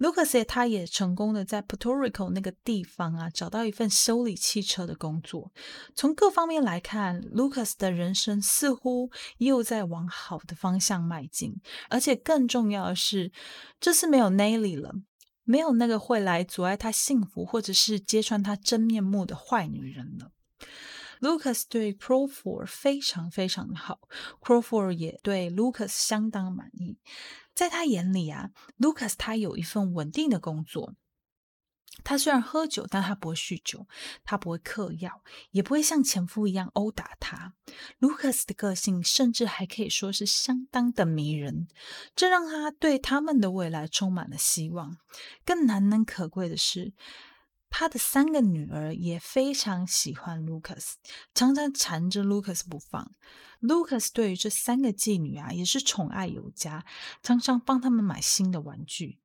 [0.00, 5.52] Lucas 他也成功的在 Puerto Rico 那个地方啊，找到一份修理汽车的工作。
[5.94, 11.60] 从各方面来看，Lucas 的人生似乎又在往好的方向迈进。
[11.90, 13.30] 而且更重要的是，
[13.78, 14.94] 这次没有 Nelly 了，
[15.44, 20.32] 没有那个会来阻碍他幸福或者是揭穿他真面目的坏女人了。
[21.20, 24.08] Lucas 对 Crawford 非常非常的好
[24.40, 26.98] ，Crawford 也对 Lucas 相当满意。
[27.54, 30.94] 在他眼里啊，Lucas 他有一份稳定的工作。
[32.02, 33.86] 他虽然喝酒，但他不会酗酒，
[34.24, 37.54] 他不会嗑药，也不会像前夫一样殴打他。
[37.98, 41.68] Lucas 的个性甚至还可以说是相当的迷人，
[42.16, 44.96] 这让他对他们的未来充满了希望。
[45.44, 46.94] 更难能可贵的是，
[47.70, 50.94] 他的三个女儿也非常喜欢 Lucas，
[51.32, 53.12] 常常缠着 Lucas 不放。
[53.60, 56.84] Lucas 对于这三个妓女啊，也是宠爱有加，
[57.22, 59.20] 常常帮他们买新的玩具。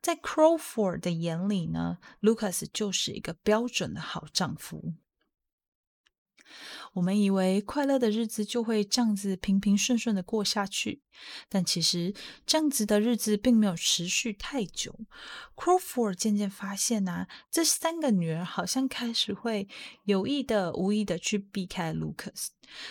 [0.00, 4.94] 在 Crowford 的眼里呢，Lucas 就是一个标准的好丈夫。
[6.94, 11.02] 我们以为快乐的日子就会这样子平平顺顺的过下去，
[11.48, 12.14] 但其实
[12.46, 14.98] 这样子的日子并没有持续太久。
[15.54, 19.68] Crawford 渐渐发现、啊，这三个女儿好像开始会
[20.04, 22.48] 有意的、无意的去避开 Lucas。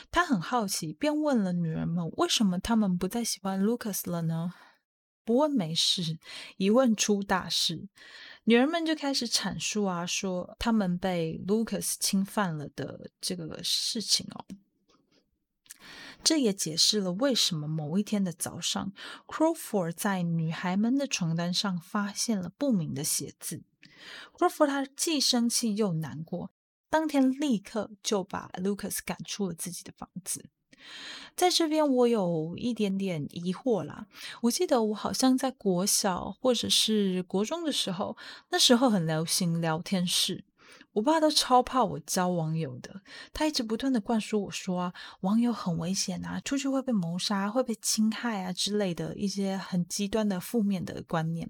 [0.10, 4.54] 他很好奇，便问了女儿们：为什么他们不再喜欢 Lucas 了呢？
[5.24, 6.18] 不问没事，
[6.56, 7.90] 一问出大事。
[8.50, 14.46] 女人们就开始阐述啊，说他们被 Lucas 侵犯了的这个事情哦。
[16.24, 18.94] 这也解释了为什么某一天的早上
[19.28, 23.64] ，Crawford 在女孩们的床单上发现了不明的写字。
[24.32, 26.52] Crawford 他既生气又难过，
[26.90, 30.50] 当天立刻就把 Lucas 赶出了自己的房子。
[31.36, 34.08] 在这边，我有一点点疑惑啦。
[34.42, 38.18] 我记得我好像在国小或者是国中的时候，
[38.50, 40.44] 那时候很流行聊天室。
[40.98, 51.48] 我爸都超怕我交网友的，他一直不断的灌输我说啊，网友很危险啊，出去会被谋杀、会被侵害啊之类的一些很极端的负面的观念。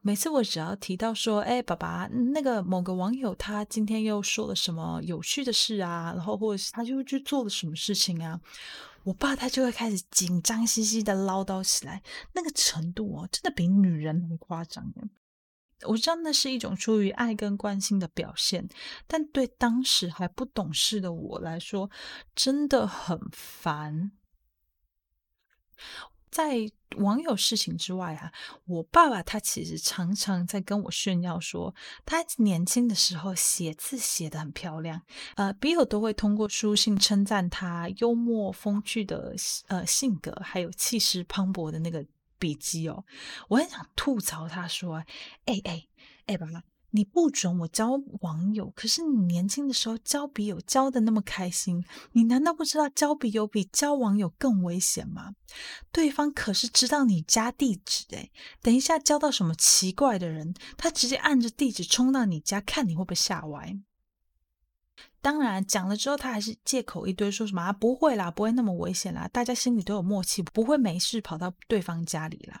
[0.00, 8.40] 每次我只要提到说，哎，爸爸，那个某个网友他今天又说了什么有趣的事啊，然后或者是他就去做了什么事情啊，
[9.02, 12.00] 我爸他就会开始紧张兮兮的唠叨起来，
[12.32, 14.84] 那个程度哦，真的比女人还夸张。
[15.86, 18.68] 我知道那是一种出于爱跟关心的表现，
[19.06, 21.90] 但对当时还不懂事的我来说，
[22.34, 24.12] 真的很烦。
[26.30, 28.32] 在网友事情之外啊，
[28.66, 31.74] 我爸爸他其实常常在跟我炫耀说，
[32.04, 35.02] 他年轻的时候写字写得很漂亮，
[35.36, 39.34] 呃，笔友都会通过书信称赞他幽默风趣的
[39.68, 42.04] 呃性格，还有气势磅礴的那个。
[42.38, 43.04] 笔记哦，
[43.48, 45.04] 我很想吐槽他说
[45.46, 45.86] ：“哎哎
[46.26, 55.34] 哎，爸爸，你不准我交网友，可是你年轻的时候交笔友交的那么开心，你难道不知道交笔友比交网友更危险吗？
[55.90, 58.30] 对方可是知道你家地址哎，
[58.62, 63.78] 等一下交到什么奇怪的人，他直接按着地址冲到你家，看你会不会吓歪。”
[65.24, 72.60] 当然，讲了之后，他还是借口一堆，说什么啊，不会啦，不会那么危险啦，大家心里都有默契，不会没事跑到对方家里啦。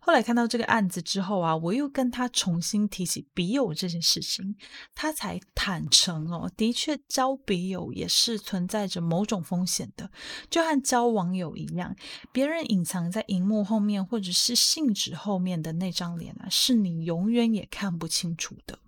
[0.00, 4.56] 后来看到这个案子之后啊，我又跟他重新提起笔友这件事情，
[4.92, 10.10] 他才坦诚哦，的确交笔友也是存在着某种风险的，
[10.50, 11.94] 就和交网友一样，
[12.32, 18.80] 别人隐藏在荧幕后面或者是信纸后面的那张脸啊，是你永远也看不清楚的。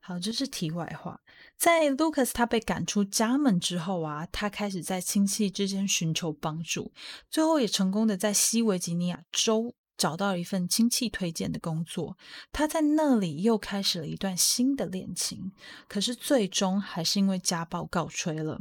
[0.00, 1.20] 好，这是题外话。
[1.60, 6.90] 在 Lucas 他被赶出家门之后啊，他开始在亲戚之间寻求帮助，
[7.28, 12.16] 最后也成功的在西维吉尼亚州找到了一份亲戚推荐的工作。
[12.50, 15.52] 他在那里又开始了一段新的恋情，
[15.86, 18.58] 可是最终还是因为家暴告吹了。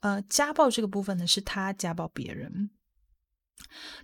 [0.00, 2.68] 呃，家暴这个部分呢，是他家暴别人。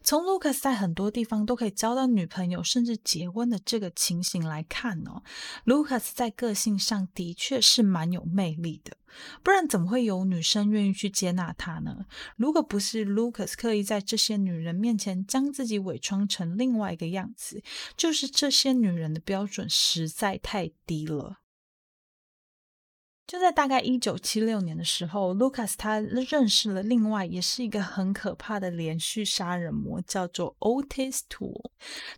[0.03, 5.23] 从 Lucas 在很多地方都可以交到女朋友，甚至结婚的这个情形来看哦
[5.65, 8.97] ，Lucas 在个性上的确是蛮有魅力的，
[9.43, 12.07] 不然怎么会有女生愿意去接纳他呢？
[12.37, 17.63] 如果不是 Lucas 刻意在这些女人面前将自己伪装成另外一个样子，
[17.97, 21.37] 就是这些女人的标准实在太低了。
[23.31, 31.71] 就在大概一九七六年的时候，Lucas 他认识了另外也是一个很可怕的连续杀人魔，叫做 Otis Tool。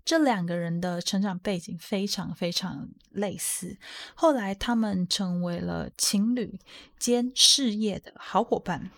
[0.06, 3.76] 这两个人的成长背景非常非常类似，
[4.14, 6.58] 后来他们成为了情侣
[6.98, 8.90] 兼事业的好伙伴。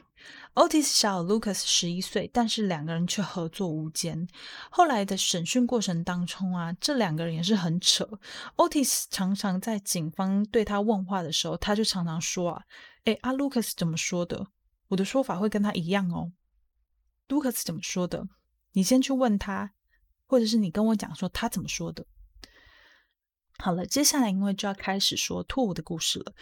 [0.55, 4.29] Otis 小 Lucas 十一岁，但是两个人却合作无间。
[4.71, 8.09] 后来的审讯过程当中啊，这两个人也是很扯。
[8.57, 12.63] Otis 常常在警方对他问话的时候，他就常常说啊
[13.05, 14.47] ：“诶，阿 Lucas 怎么说的？
[14.89, 16.33] 我的说法会跟他一样哦。
[17.29, 18.29] Lucas 怎么说的？
[18.73, 19.73] 你先去问他，
[20.27, 22.07] 或者是你跟我讲说他怎么说的。”
[23.59, 26.33] 好了，接下来因为就要开始说兔的故事了，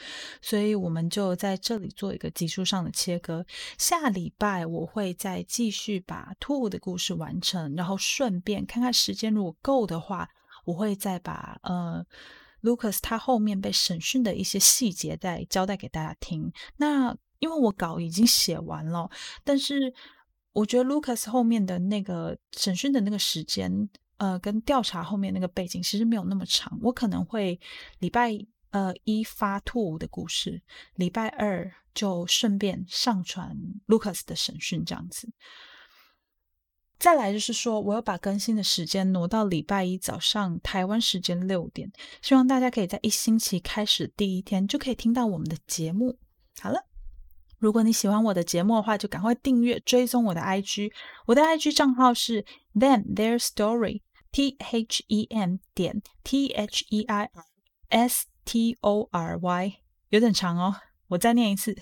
[0.41, 3.45] 所以我们就在这里做一个集数上的切割。
[3.77, 10.27] 下礼拜我会再继续把兔的故事完成，然后顺便看看时间如果够的话，
[10.65, 12.05] 我会再把呃
[12.63, 16.51] Lucas 他后面被审讯的一些细节再交代给大家听。
[16.79, 19.11] 那因为我稿已经写完了，
[19.45, 19.93] 但是
[20.55, 23.91] 我觉得 Lucas 后面的那个审讯的那个时间。
[24.23, 27.59] 呃，跟调查后面那个背景其实没有那么长，我可能会
[27.99, 28.39] 礼拜
[28.71, 30.63] 呃一发兔的故事，
[30.95, 33.57] 礼拜二就顺便上传
[33.89, 35.29] Lucas 的审讯这样子。
[37.01, 41.91] 再来就是说，我要把更新的时间挪到礼拜一早上台湾时间六点，
[42.23, 46.17] 希望大家可以在一星期开始第一天就可以听到我们的节目。
[46.61, 46.87] 好了。
[47.59, 50.91] 如果你喜欢我的节目的话，就赶快订阅追踪我的 IG，
[51.27, 52.45] 我的 IG 账号是
[52.75, 54.03] Then Their Story
[54.33, 57.45] T H E M 点 T H E I R
[57.91, 59.75] S T O R Y，
[60.09, 60.75] 有点长哦，
[61.09, 61.77] 我再念一次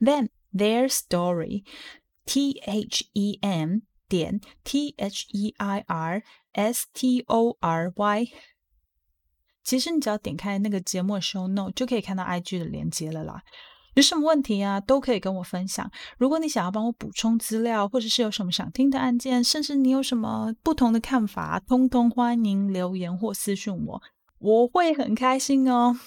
[0.00, 3.78] ，Them Their Story，T H E M
[4.08, 8.26] 点 T H E I R S T O R Y。
[9.62, 13.42] 其实你只要点开那个节目 Show Note，就可以看到 IG 的连接了啦。
[13.96, 15.90] 有什么问题啊，都可以跟我分享。
[16.18, 24.02] 如果你想要帮我补充资料，或者是有什么想听的案件，甚至你有什么不同的看法，通通欢迎留言或私讯我，
[24.38, 25.98] 我会很开心哦。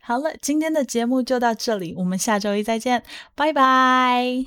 [0.00, 3.02] 好了，今天的节目就到这里，我们下周一再见，
[3.34, 4.46] 拜拜。